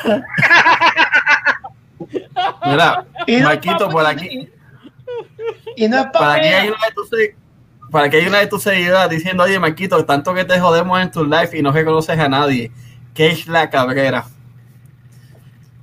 [2.64, 4.50] Mira, Y no Marquito, por aquí,
[5.76, 7.10] Y no es para para aquí hay una de tus
[7.96, 11.10] para que hay una de tus seguidoras diciendo, oye Marquito, tanto que te jodemos en
[11.10, 12.70] tu live y no reconoces a nadie.
[13.14, 14.26] ¿Qué es la cabrera?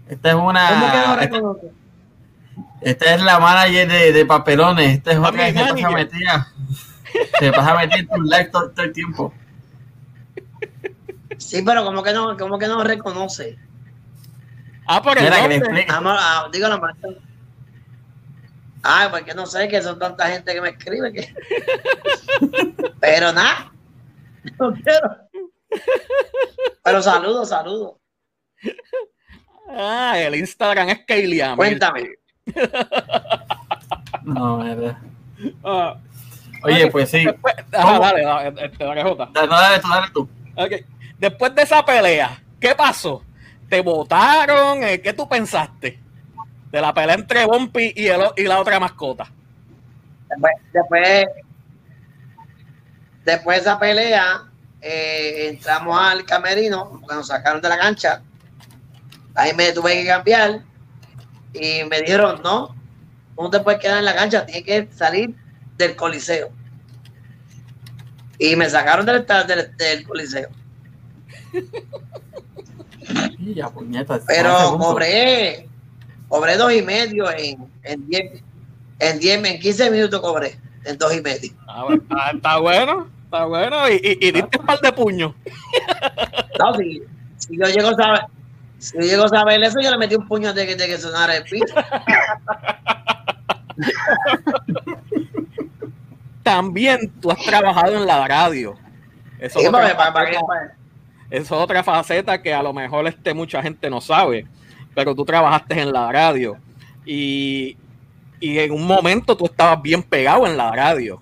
[0.08, 1.58] Esta es ¿Cómo que no una.
[2.82, 4.98] Esta, es la manager de, de papelones.
[4.98, 6.48] Esta es otra que se pasa metida.
[7.40, 9.34] Se pasa metida en tu live todo, todo el tiempo.
[11.40, 13.58] Sí, pero ¿cómo que no, cómo que no reconoce?
[14.86, 15.88] Ah, por el Mira, que le
[16.52, 16.96] dígalo más.
[18.84, 21.34] Ay, porque no sé que son tanta gente que me escribe que.
[23.00, 23.72] Pero nada.
[24.60, 25.18] No quiero.
[26.84, 27.94] Pero saludos, saludos.
[29.70, 32.10] Ah, el Instagram es Kaylee Cuéntame.
[34.24, 34.98] No, verdad.
[35.64, 35.98] Ah,
[36.64, 37.26] Oye, pues sí.
[37.26, 38.00] después- ajá, ¿Cómo?
[38.00, 39.30] dale, dale, este, dale, Jota.
[39.34, 40.30] Dale, dale tú, dale tú.
[40.56, 40.72] Ok.
[41.18, 43.24] Después de esa pelea, ¿qué pasó?
[43.70, 44.84] ¿Te votaron?
[44.84, 46.00] Eh, ¿Qué tú pensaste?
[46.74, 49.32] De la pelea entre Bumpy y, el y la otra mascota.
[50.28, 51.26] Después, después,
[53.24, 54.44] después de esa pelea,
[54.82, 58.24] eh, entramos al camerino, porque nos sacaron de la cancha.
[59.36, 60.64] Ahí me tuve que cambiar
[61.54, 62.76] y me dijeron, no,
[63.38, 65.36] no te puedes quedar en la cancha, tienes que salir
[65.78, 66.50] del coliseo.
[68.40, 70.50] Y me sacaron del, del, del coliseo.
[74.28, 75.70] Pero cobré,
[76.34, 78.42] cobré dos y medio en, en diez,
[78.98, 81.52] en diez, en 15 minutos cobré, en dos y medio.
[81.68, 83.88] Ah, bueno, ah, está bueno, está bueno.
[83.88, 85.34] Y, y, y diste un par de puños.
[86.58, 87.04] No, si,
[87.38, 88.22] si yo llego a saber,
[88.80, 90.98] si yo llego a saber eso, yo le metí un puño de que, de que
[90.98, 91.66] sonara el piso.
[96.42, 98.76] También tú has trabajado en la radio.
[99.40, 100.76] Eso Sí, es otra para- para que- faceta- para-
[101.30, 104.46] eso es otra faceta que a lo mejor este, mucha gente no sabe,
[104.94, 106.58] pero tú trabajaste en la radio
[107.06, 107.78] y,
[108.40, 111.22] y en un momento tú estabas bien pegado en la radio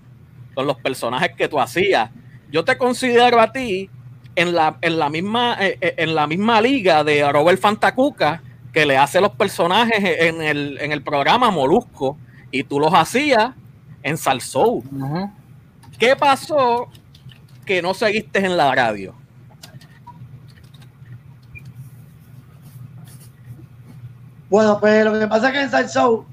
[0.54, 2.10] con los personajes que tú hacías.
[2.52, 3.90] Yo te considero a ti
[4.36, 8.42] en la, en la, misma, eh, eh, en la misma liga de Robert Fantacuca
[8.74, 12.18] que le hace los personajes en el, en el programa Molusco
[12.52, 13.52] y tú los hacías
[14.04, 14.84] en Salsou.
[16.00, 16.90] ¿Qué pasó
[17.66, 19.14] que no seguiste en la radio?
[24.52, 26.26] Bueno, pues lo que pasa es que en Show,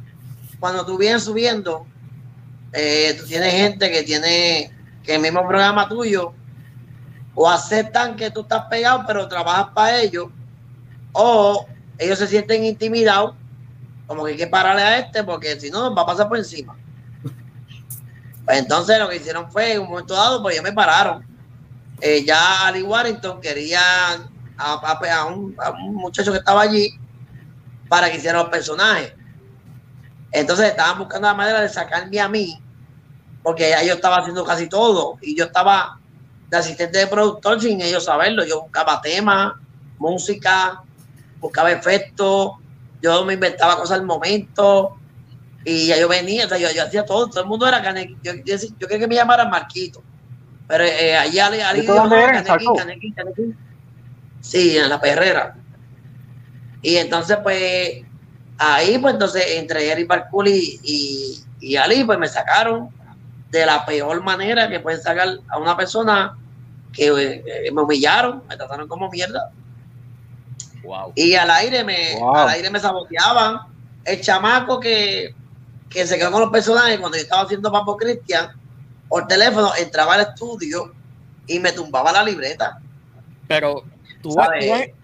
[0.58, 1.86] cuando tú vienes subiendo,
[2.72, 4.72] eh, tú tienes gente que tiene
[5.04, 6.34] que el mismo programa tuyo,
[7.36, 10.30] o aceptan que tú estás pegado, pero trabajas para ellos,
[11.12, 11.64] o
[11.96, 13.36] ellos se sienten intimidados,
[14.08, 16.38] como que hay que pararle a este porque si no nos va a pasar por
[16.38, 16.76] encima.
[18.44, 21.24] Pues entonces lo que hicieron fue, en un momento dado, pues ya me pararon.
[22.00, 23.80] Eh, ya Ali Warrington quería
[24.56, 25.54] a, a un
[25.94, 26.98] muchacho que estaba allí
[27.88, 29.14] para que hiciera los personajes.
[30.30, 32.60] Entonces estaban buscando la manera de sacarme a mí,
[33.42, 35.98] porque ya yo estaba haciendo casi todo y yo estaba
[36.50, 38.44] de asistente de productor sin ellos saberlo.
[38.44, 39.54] Yo buscaba temas,
[39.98, 40.82] música,
[41.40, 42.52] buscaba efectos,
[43.00, 44.96] yo me inventaba cosas al momento
[45.64, 48.18] y ya yo venía, o sea, yo, yo hacía todo, todo el mundo era Canequín.
[48.22, 50.02] Yo, yo, yo quería que me llamaran Marquito,
[50.66, 52.74] pero eh, allá Ali, Ali ¿Y tú dónde eres, Canequín, Salco?
[52.74, 53.58] Canequín, Canequín.
[54.40, 55.56] Sí, en la perrera.
[56.82, 58.02] Y entonces, pues,
[58.58, 62.88] ahí, pues, entonces, entre Eric Barculi y, y Ali, pues, me sacaron
[63.50, 66.36] de la peor manera que pueden sacar a una persona
[66.92, 69.50] que eh, me humillaron, me trataron como mierda.
[70.82, 71.12] Wow.
[71.14, 72.34] Y al aire me, Wow.
[72.36, 73.60] al aire me saboteaban.
[74.04, 75.34] El chamaco que,
[75.90, 78.50] que se quedó con los personajes cuando yo estaba haciendo Papo Cristian,
[79.08, 80.92] por teléfono, entraba al estudio
[81.46, 82.78] y me tumbaba la libreta
[83.46, 83.82] Pero
[84.22, 84.36] tú,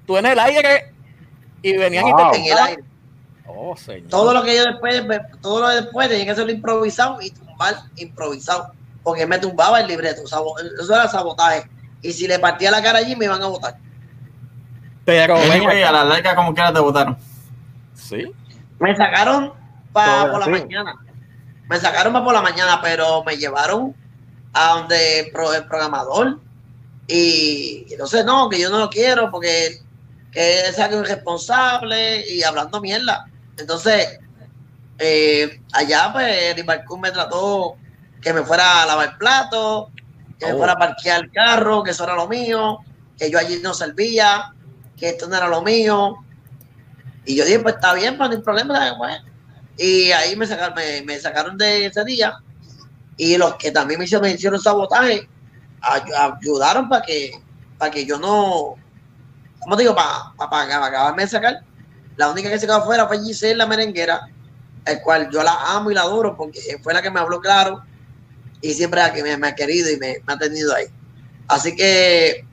[0.07, 0.94] tú en el aire
[1.65, 2.29] y venían Wow.
[2.29, 2.85] y te en el aire.
[3.47, 4.11] Oh, señor.
[4.11, 5.03] Todo lo que yo después,
[5.41, 8.73] todo lo de después tenía que hacerlo improvisado y tumbar improvisado.
[9.03, 10.23] Porque me tumbaba el libreto.
[10.25, 11.69] Eso era sabotaje.
[12.03, 13.77] Y si le partía la cara allí, me iban a votar.
[15.05, 17.17] Pero ven Anyway, a la larga como quiera te votaron.
[17.95, 18.33] Sí.
[18.79, 19.53] Me sacaron
[19.93, 20.95] para por la mañana.
[21.69, 23.95] Me sacaron para por la mañana, pero me llevaron
[24.53, 26.41] a donde el programador.
[27.07, 29.84] Y entonces, no, que yo no lo quiero porque
[30.35, 33.25] que es algo irresponsable y hablando mierda.
[33.57, 34.19] Entonces,
[34.99, 37.77] eh, allá, pues, el Barcún me trató
[38.21, 39.89] que me fuera a lavar platos,
[40.39, 40.59] que me Oh.
[40.59, 42.79] fuera a parquear el carro, que eso era lo mío,
[43.19, 44.53] que yo allí no servía,
[44.97, 46.17] que esto no era lo mío.
[47.25, 48.95] Y yo dije, pues está bien, pues no hay problema.
[48.99, 49.19] pues.
[49.79, 52.35] Y ahí me sacaron, me, me sacaron de ese día.
[53.17, 55.29] Y los que también me hicieron, me hicieron sabotaje,
[55.81, 56.03] ay-
[56.41, 57.33] ayudaron para que,
[57.79, 58.75] para que yo no,
[59.65, 59.95] ¿cómo te digo?
[59.95, 61.61] Para, para, para acabarme de sacar.
[62.17, 64.29] La única que se quedó afuera fue Giselle, la merenguera,
[64.85, 67.83] el cual yo la amo y la adoro porque fue la que me habló claro
[68.61, 70.87] y siempre la que me, me ha querido y me, me ha tenido ahí.
[71.49, 72.47] Así que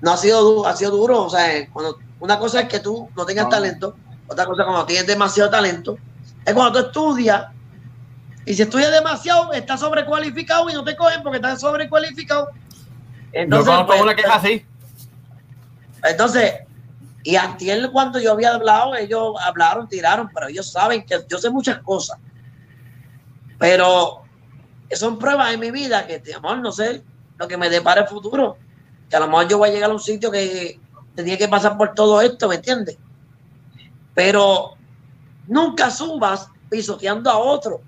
[0.00, 1.22] no ha sido, ha sido duro.
[1.22, 3.50] O sea, cuando, una cosa es que tú no tengas No.
[3.50, 3.96] talento,
[4.26, 5.98] otra cosa es cuando tienes demasiado talento,
[6.44, 7.46] es cuando tú estudias
[8.44, 12.48] y si estudias demasiado, estás sobrecualificado y no te cogen porque estás sobrecualificado.
[12.52, 12.60] Yo
[13.32, 14.66] Entonces, conozco pues, una que es así.
[16.08, 16.54] Entonces,
[17.22, 21.50] y antier cuando yo había hablado, ellos hablaron, tiraron, pero ellos saben que yo sé
[21.50, 22.18] muchas cosas.
[23.58, 24.22] Pero
[24.92, 27.02] son pruebas en mi vida que, amor, no sé
[27.38, 28.56] lo que me depara el futuro.
[29.10, 30.78] Que a lo mejor yo voy a llegar a un sitio que
[31.14, 32.96] tenía que pasar por todo esto, ¿me entiendes?
[34.14, 34.74] Pero
[35.48, 37.80] nunca subas pisoteando a otro.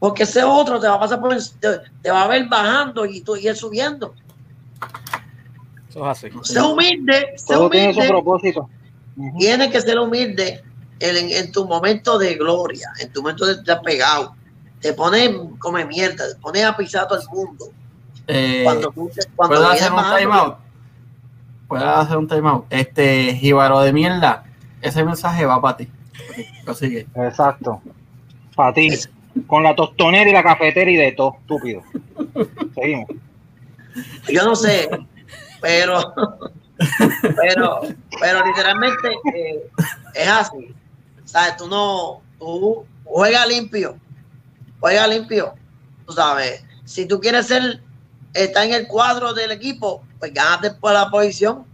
[0.00, 3.20] Porque ese otro te va a pasar por te, te va a ver bajando y
[3.20, 4.14] tú y él subiendo.
[5.92, 6.28] Eso es así.
[6.42, 8.08] Sé humilde, sé Todo tiene su humilde.
[8.12, 8.70] propósito.
[9.38, 10.62] Tienes que ser humilde
[11.00, 14.34] en, en- tu momento de gloria, en tu momento de estar pegado.
[14.80, 17.66] Te pones come mierda, te pones a pisar a todo el mundo.
[18.26, 20.56] Eh, Cuando tú te- cuando ¿Puedo vienes hacer un timeout?
[21.68, 22.64] ¿Puedo hacer un timeout?
[22.70, 24.44] Este, Jíbaro de mierda,
[24.80, 25.88] ese mensaje va para ti.
[27.14, 27.82] Exacto.
[28.56, 28.88] Para ti.
[29.46, 31.82] Con la tostonera y la cafetera y de todo, estúpido.
[32.74, 33.08] Seguimos.
[34.28, 34.88] Yo no sé,
[35.62, 36.14] pero,
[37.22, 37.80] pero,
[38.20, 39.70] pero literalmente eh,
[40.14, 40.74] es así.
[41.24, 41.56] ¿Sabes?
[41.56, 43.96] Tú no, tú juega limpio,
[44.80, 45.54] juega limpio.
[46.06, 47.80] Tú sabes, si tú quieres ser,
[48.34, 51.64] estar en el cuadro del equipo, pues gánate por la posición,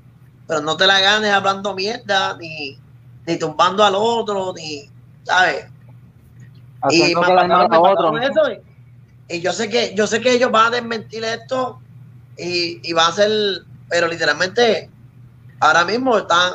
[0.47, 2.79] pero no te la ganes hablando mierda, ni,
[3.27, 4.89] ni tumbando al otro, ni,
[5.25, 5.67] ¿sabes?
[6.91, 8.19] y otro.
[8.19, 8.43] eso
[9.29, 11.81] y, y yo sé que yo sé que ellos van a desmentir esto
[12.37, 13.31] y, y va a ser
[13.89, 14.91] pero literalmente
[15.61, 16.53] ahora mismo están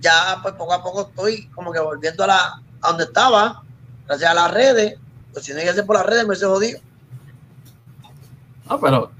[0.00, 3.62] ya pues poco a poco estoy como que volviendo a la a donde estaba
[4.06, 4.98] gracias a las redes
[5.32, 6.80] pues si no hay que hacer por las redes me hubiese jodido
[8.68, 9.10] No, pero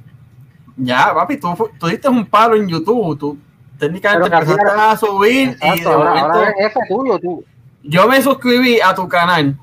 [0.76, 3.16] ya, papi, tú, tú diste un palo en YouTube.
[3.18, 3.38] Tú
[3.78, 7.44] técnicamente empezaste a subir y de ahora, momento- ahora es tuyo, tú.
[7.82, 9.56] yo me suscribí a tu canal.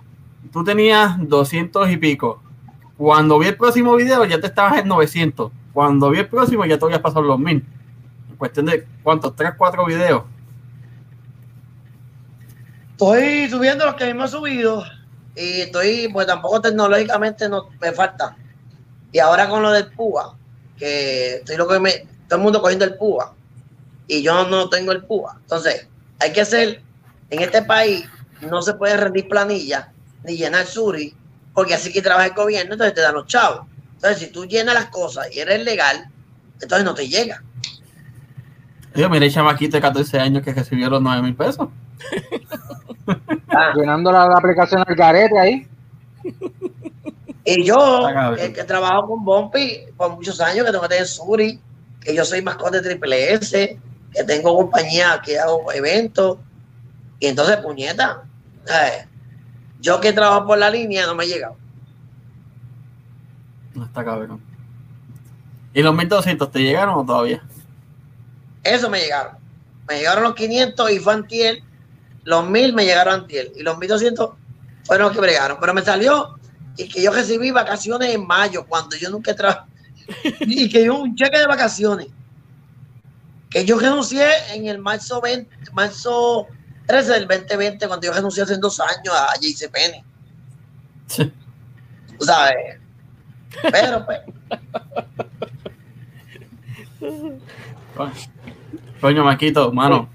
[0.54, 2.42] Tú tenías 200 y pico.
[2.98, 5.52] Cuando vi el próximo video ya te estabas en 900.
[5.74, 7.66] Cuando vi el próximo ya te habías pasado los 1000.
[8.32, 9.36] En cuestión de, ¿cuántos?
[9.36, 10.24] 3, 4 videos.
[12.92, 14.84] estoy subiendo los que mismo he subido
[15.36, 18.36] y estoy pues tampoco tecnológicamente no me falta
[19.12, 20.36] y ahora con lo del púa
[20.78, 21.92] que estoy loco que me
[22.28, 23.34] todo el mundo cogiendo el púa
[24.12, 25.38] y yo no tengo el PUA.
[25.40, 25.88] Entonces,
[26.20, 26.82] hay que hacer,
[27.30, 28.06] en este país
[28.42, 29.94] no se puede rendir planilla
[30.26, 31.16] ni llenar suri,
[31.54, 33.68] porque así que trabaja el gobierno, entonces te dan los chavos.
[34.02, 36.08] Entonces, si tú llenas las cosas y eres legal,
[36.60, 37.44] entonces no te llega.
[38.96, 41.70] Yo miré el chamaquito de 14 años que recibió los 9 mil pesos.
[43.54, 45.68] Ah, Llenando la, la aplicación al garete ahí.
[47.44, 48.40] Y yo, Está cabrón.
[48.40, 51.60] que, que trabajo con Bumpy por muchos años, que tengo que tener Suri,
[52.00, 53.78] que yo soy mascota de Triple S,
[54.14, 56.38] que tengo compañía que hago eventos.
[57.20, 58.22] Y entonces, puñeta,
[58.68, 59.06] eh,
[59.82, 61.58] yo que trabajo por la línea no me he llegado.
[63.74, 64.42] No está cabrón.
[65.74, 67.42] ¿Y los 1200 te llegaron o todavía?
[68.64, 69.38] Eso me llegaron.
[69.88, 71.64] Me llegaron los 500 y fue antier.
[72.24, 73.52] Los 1000 me llegaron antier.
[73.56, 74.32] Y los 1200
[74.84, 75.58] fueron los que bregaron.
[75.60, 76.38] Pero me salió
[76.78, 79.68] y que yo recibí vacaciones en mayo, cuando yo nunca he trabajado.
[80.42, 82.08] y que yo un cheque de vacaciones.
[83.50, 86.48] Que yo renuncié en el marzo 20, marzo
[86.88, 90.04] 13 del 2020, cuando yo renuncié hace dos años a JCPenney.
[91.08, 91.32] Sí.
[92.20, 92.81] Sabes.
[93.72, 94.20] Pero pues,
[99.00, 99.24] Coño.
[99.24, 100.08] Maquito, mano.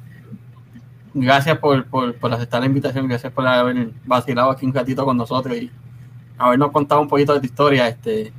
[1.15, 5.17] Gracias por, por, por aceptar la invitación, gracias por haber vacilado aquí un ratito con
[5.17, 5.71] nosotros y
[6.37, 7.89] habernos contado un poquito de tu historia.
[7.89, 8.33] Este,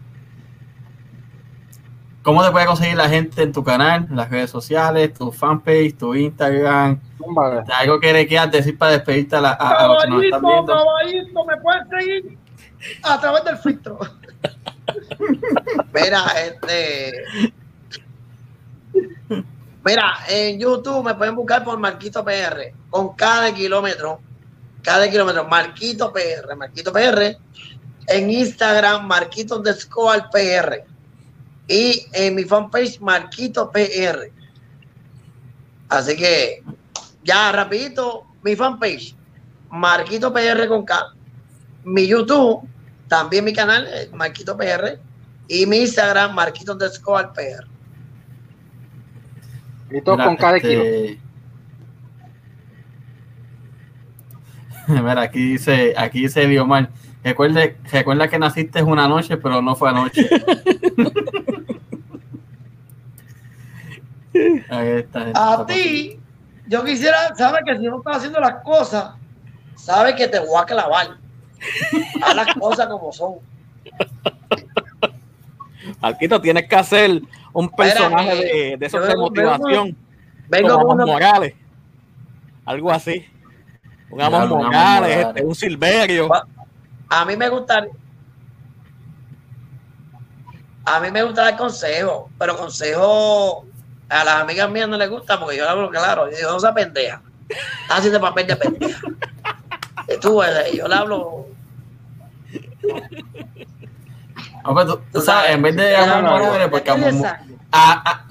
[2.22, 5.98] ¿Cómo te puede conseguir la gente en tu canal, en las redes sociales, tu fanpage,
[5.98, 7.00] tu Instagram?
[7.18, 10.24] Zumba, ¿Algo que le quieras decir para despedirte a, la, a, a los que nos
[10.24, 10.86] están Caballito, viendo?
[10.86, 12.38] caballito, me pueden seguir
[13.04, 14.00] a través del filtro.
[15.94, 17.14] Mira, este.
[19.86, 24.20] Mira, en YouTube me pueden buscar por Marquito PR, con cada kilómetro,
[24.82, 27.38] cada kilómetro, Marquito PR, Marquito PR.
[28.08, 30.84] En Instagram, Marquito underscore PR.
[31.68, 34.32] Y en mi fanpage, Marquito PR.
[35.90, 36.64] Así que,
[37.24, 39.16] ya rapidito, mi fanpage,
[39.70, 41.14] Marquito PR con K.
[41.84, 42.68] Mi YouTube,
[43.08, 45.00] también mi canal, eh, Marquito PR.
[45.48, 47.66] Y mi Instagram, Marquito underscore PR.
[49.90, 50.84] Y todo con cada kilo.
[50.84, 51.20] este-
[54.88, 56.90] Mira, aquí dice, aquí dice Diomar,
[57.24, 60.28] recuerda, recuerda que naciste una noche, pero no fue anoche.
[64.70, 66.20] Ahí está, gente, A ti,
[66.68, 69.16] yo quisiera, sabes que si no estás haciendo las cosas,
[69.76, 71.18] sabes que te voy a clavar.
[72.24, 73.36] Haz las cosas como son.
[76.02, 77.22] Marquito, tienes que hacer
[77.54, 79.98] un personaje Espérame, de, de esos de vengo- motivación.
[80.50, 81.54] Vengo con una, Morales.
[82.66, 83.26] Algo así.
[84.10, 85.28] Un Amos Claro, Amos Morales, Morales.
[85.28, 86.30] este, un Silverio.
[87.10, 87.86] A mí me gusta
[90.86, 93.66] a mí me gusta dar consejos, pero consejos
[94.08, 96.60] a las amigas mías no les gusta porque yo le hablo claro, yo digo, no
[96.62, 97.22] se pendeja.
[97.90, 99.00] Así de papel de pendeja.
[100.22, 101.46] Tú, eh, yo le hablo
[104.64, 107.54] No, pero tú, tú sabes, en vez de hablo- Morales, porque Exacto.
[107.72, 108.24] a, a-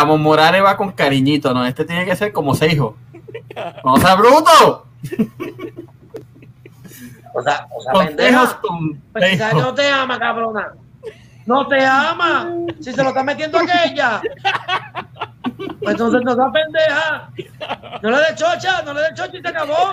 [0.00, 1.64] Amos Morales va con cariñito, ¿no?
[1.66, 2.96] Este tiene que ser como Seijo.
[3.84, 4.86] ¡No sea bruto!
[7.34, 8.60] O sea, o sea, pendeja.
[8.60, 10.72] con Pues quizás no te ama, cabrona.
[11.46, 12.50] No te ama.
[12.80, 14.20] Si se lo está metiendo aquella.
[15.42, 17.30] Pues entonces no da pendeja.
[18.02, 19.92] No le des chocha, no le des chocha y se acabó.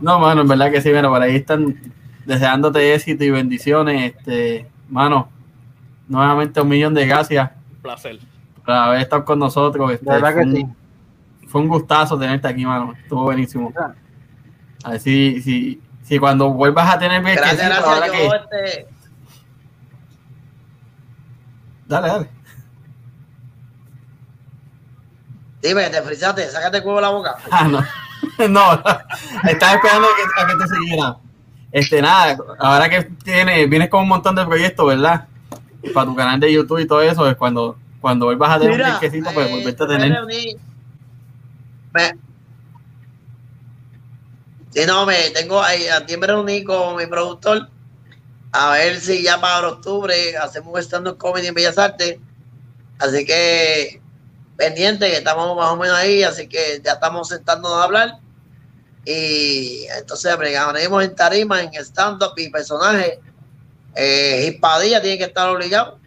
[0.00, 1.76] No, mano, en verdad que sí, mira, por ahí están
[2.26, 4.14] deseándote éxito y bendiciones.
[4.16, 5.28] Este, mano,
[6.08, 8.18] nuevamente un millón de gracias Un placer.
[8.64, 9.92] por haber estado con nosotros.
[9.92, 10.66] Este, De verdad fue, que un, sí.
[11.48, 12.94] fue un gustazo tenerte aquí, mano.
[13.00, 13.72] Estuvo buenísimo.
[14.84, 18.06] A ver si, si, si cuando vuelvas a tener Gracias, gracias.
[18.06, 18.86] Yo, que- este,
[21.92, 22.28] Dale, dale.
[25.60, 27.36] dime, te frisaste, sácate el cubo de la boca.
[27.50, 27.84] Ah, no.
[28.48, 28.72] no,
[29.50, 31.16] estaba esperando a que, a que te siguiera.
[31.70, 35.26] Este, nada, ahora que tienes, vienes con un montón de proyectos, ¿verdad?
[35.92, 38.76] Para tu canal de YouTube y todo eso, es cuando, cuando vuelvas a tener un
[38.78, 40.18] Mira, viejecito, pues eh, volverte a tener.
[41.92, 42.12] me-
[44.70, 47.68] Sí, no, me tengo ahí, a ti me reuní con mi productor
[48.52, 52.18] a ver si ya para octubre hacemos stand-up comedy en Bellas Artes.
[52.98, 54.00] Así que
[54.56, 58.18] pendiente, que estamos más o menos ahí, así que ya estamos sentándonos a hablar.
[59.06, 63.18] Y entonces bregaremos en tarima, en stand-up y personaje.
[63.94, 65.98] Eh, Hispadilla tiene que estar obligado.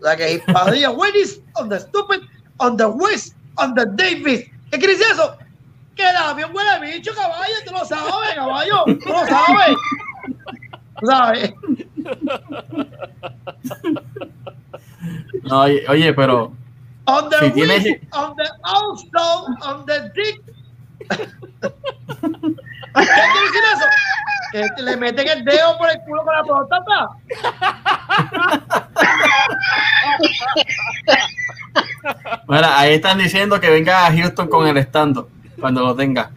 [0.00, 2.20] O sea que Hispadilla, when is on the stupid,
[2.58, 4.44] on the west, on the Davis.
[4.70, 5.36] ¿Qué quiere decir eso?
[5.96, 9.76] Que el avión huele bicho, caballo, tú lo sabes, caballo, tú lo sabes.
[11.04, 11.52] Sabes.
[15.44, 16.52] No, oye, oye, pero
[17.04, 20.42] On the Si tienes- on the also, on the dick.
[21.08, 21.16] ¿Qué
[22.92, 23.86] quiere decir eso?
[24.76, 27.08] Que le meten el dedo por el culo con la próstata.
[32.48, 35.28] mira, ahí están diciendo que venga a Houston con el estando
[35.60, 36.30] cuando lo tenga.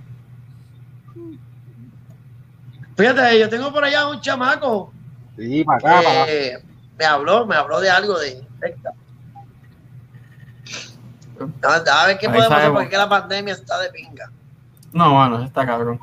[3.01, 4.93] Fíjate, yo tengo por allá un chamaco.
[5.35, 6.31] Sí, para acá, para acá.
[6.99, 8.93] me habló, me habló de algo de Texas.
[11.63, 14.29] A ver qué Ahí podemos hacer porque la pandemia está de pinga.
[14.93, 15.99] No, bueno, está cabrón.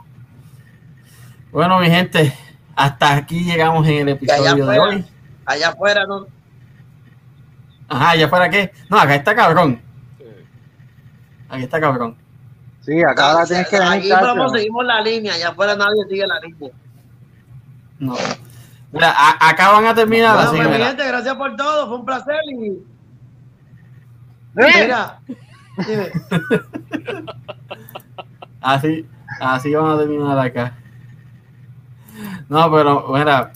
[1.53, 2.36] Bueno, mi gente,
[2.74, 5.05] hasta aquí llegamos en el allá episodio de afuera, hoy.
[5.46, 6.26] allá afuera no.
[7.88, 8.72] Ajá, ¿ya para qué?
[8.90, 9.80] No, acá está cabrón.
[11.49, 12.16] Aquí está cabrón.
[12.80, 16.40] Sí, acá ahora tienes que aquí vamos, seguimos la línea, allá afuera nadie sigue la
[16.40, 16.72] línea.
[17.99, 18.16] No.
[18.92, 20.86] Mira, a- acá van a terminar Bueno, así, pues, mi mira.
[20.88, 22.66] gente, gracias por todo, fue un placer y
[24.57, 24.82] ¡Eh!
[24.82, 25.20] mira,
[25.86, 26.11] dime.
[28.61, 29.07] Así,
[29.40, 30.74] así van a terminar acá.
[32.49, 33.53] No, pero, mira,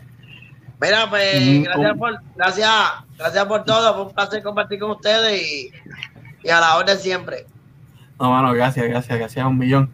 [0.80, 2.70] Mira, pues, Mm, gracias por, gracias,
[3.18, 5.70] gracias por todo, fue un placer compartir con ustedes y,
[6.44, 7.46] y a la orden siempre.
[8.18, 9.92] no, mano, gracias, gracias, gracias a un millón.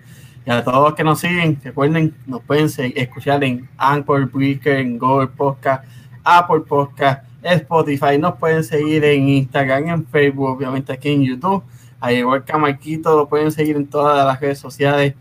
[0.49, 4.99] Y a todos los que nos siguen, recuerden, nos pueden escuchar en Anchor, Breaker, en
[4.99, 5.85] Google Podcast,
[6.25, 8.17] Apple Podcast, Spotify.
[8.19, 11.63] Nos pueden seguir en Instagram, en Facebook, obviamente aquí en YouTube.
[12.01, 15.15] Al igual que a Marquito, lo pueden seguir en todas las redes sociales.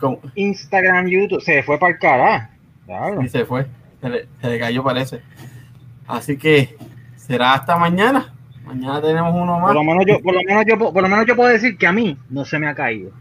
[0.00, 2.48] Con, Instagram, YouTube, se fue para el carajo.
[2.86, 3.22] Claro.
[3.22, 3.66] y se fue,
[4.00, 5.20] se le, se le cayó parece.
[6.06, 6.78] Así que
[7.16, 8.32] será hasta mañana.
[8.64, 9.66] Mañana tenemos uno más.
[9.66, 11.86] Por lo menos yo, por lo menos yo, por lo menos yo puedo decir que
[11.86, 13.12] a mí no se me ha caído.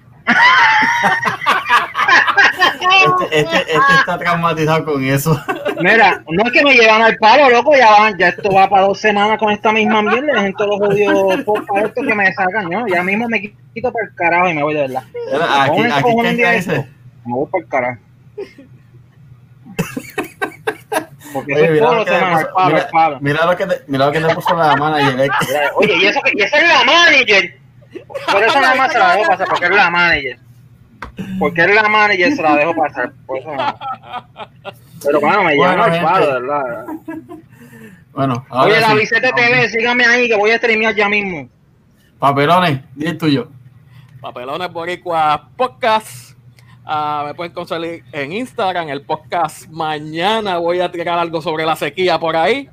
[3.05, 5.39] Este, este, este está traumatizado con eso.
[5.81, 8.83] Mira, no es que me llevan al palo, loco, ya van, ya esto va para
[8.83, 12.69] dos semanas con esta misma mierda, dejen todos los jodidos podcast estos que me sacan,
[12.69, 12.87] ¿no?
[12.87, 13.41] Ya mismo me
[13.73, 15.03] quito para el carajo y me voy de verdad.
[15.61, 16.75] Aquí, el aquí ¿qué de dice?
[16.75, 16.85] esto,
[17.25, 18.01] Me voy para el carajo.
[21.33, 24.35] Porque Oye, mira lo, que puso, palo, mira, mira lo te- mira lo que le
[24.35, 25.19] puso la manager.
[25.21, 25.29] eh.
[25.75, 27.57] Oye, y, eso, que- y esa es la manager.
[28.31, 30.39] Por eso nada más se la dejo pasar, porque es la manager.
[31.39, 33.13] Porque es la manager, se la dejo pasar.
[33.25, 33.75] Por eso no.
[35.03, 36.33] Pero bueno, me llevan Bueno, al palo, gente.
[36.33, 36.85] de verdad.
[38.13, 38.95] Bueno, ahora Oye, la sí.
[38.97, 41.49] Vicente TV, síganme ahí que voy a streamear ya mismo.
[42.19, 43.49] Papelones, di el tuyo.
[44.21, 46.37] Papelones Boricua Podcast.
[46.85, 49.67] Ah, me pueden conseguir en Instagram, el podcast.
[49.69, 52.69] Mañana voy a tirar algo sobre la sequía por ahí.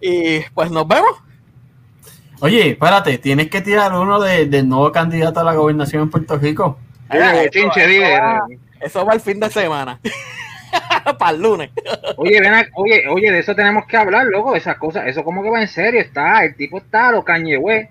[0.00, 1.10] Y pues nos vemos.
[2.40, 6.36] Oye, espérate, tienes que tirar uno de- del nuevo candidato a la gobernación en Puerto
[6.38, 6.78] Rico.
[7.10, 8.46] Oye, eso- chinche, eso va-
[8.80, 9.98] Eso va el fin de semana.
[11.18, 11.70] Para el lunes.
[12.16, 15.42] Oye, ven a- oye, oye, de eso tenemos que hablar, loco, esas cosas, eso como
[15.42, 17.90] que va en serio, está, el tipo está, lo Kanye West.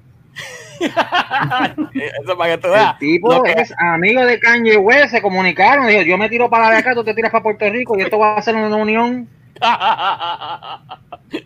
[2.22, 2.91] Eso para que tú veas.
[2.94, 6.69] El tipo que- es amigo de Kanye West, se comunicaron, dijo, yo me tiro para
[6.69, 9.28] de acá, tú te tiras para Puerto Rico y esto va a ser una unión.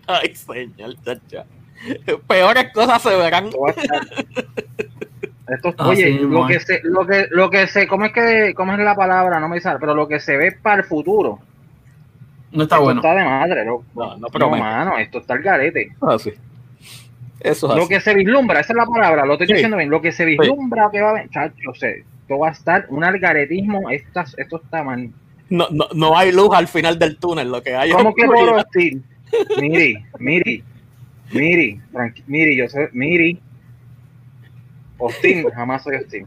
[0.08, 1.46] Ay, señor, chacha.
[2.28, 3.46] Peores cosas se verán.
[3.46, 4.26] Esto va a estar-
[5.48, 6.64] Esto, Así oye, lo que es.
[6.64, 9.40] se, lo que, lo que se, ¿cómo es que, cómo es la palabra?
[9.40, 11.40] No me sale, pero lo que se ve para el futuro,
[12.52, 13.02] No está esto bueno.
[13.02, 13.84] está de madre, loco.
[13.96, 14.64] No, no No, promete.
[14.64, 15.90] mano, esto está el garete.
[16.02, 16.32] Ah, sí.
[17.42, 17.90] Eso es Lo así.
[17.90, 19.54] que se vislumbra, esa es la palabra, lo estoy Sí.
[19.54, 22.52] diciendo bien, lo que se vislumbra que va a haber, chacho, se- esto va a
[22.52, 25.10] estar un algaretismo, estas, esto está mal.
[25.50, 27.52] No, no, no hay luz al final del túnel.
[27.52, 28.46] Lo que hay es ¿Cómo que oscuridad.
[28.52, 29.02] puedo decir?
[29.60, 30.64] Miri, Miri,
[31.34, 33.40] Miri, tranqui- Miri, yo soy Miri.
[34.98, 36.26] Hostil, jamás soy hostil.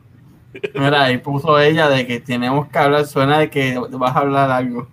[0.75, 4.51] Mira, ahí puso ella de que tenemos que hablar, suena de que vas a hablar
[4.51, 4.89] algo.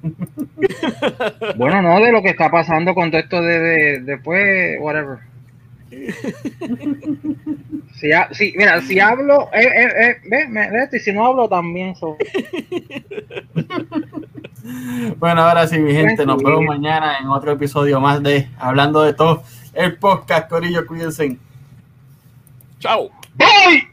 [1.56, 5.20] Bueno, no de lo que está pasando con todo esto de, de después, whatever.
[7.96, 11.96] Si, ha- si, mira, si hablo, eh, eh, eh, me- y si no hablo también.
[11.96, 12.18] so-
[15.18, 19.14] Bueno, ahora sí, mi gente, nos vemos mañana en otro episodio más de Hablando de
[19.14, 19.44] todo,
[19.74, 21.38] el podcast, Corillo, cuídense.
[22.80, 23.12] Chao.
[23.36, 23.91] ¡Bye!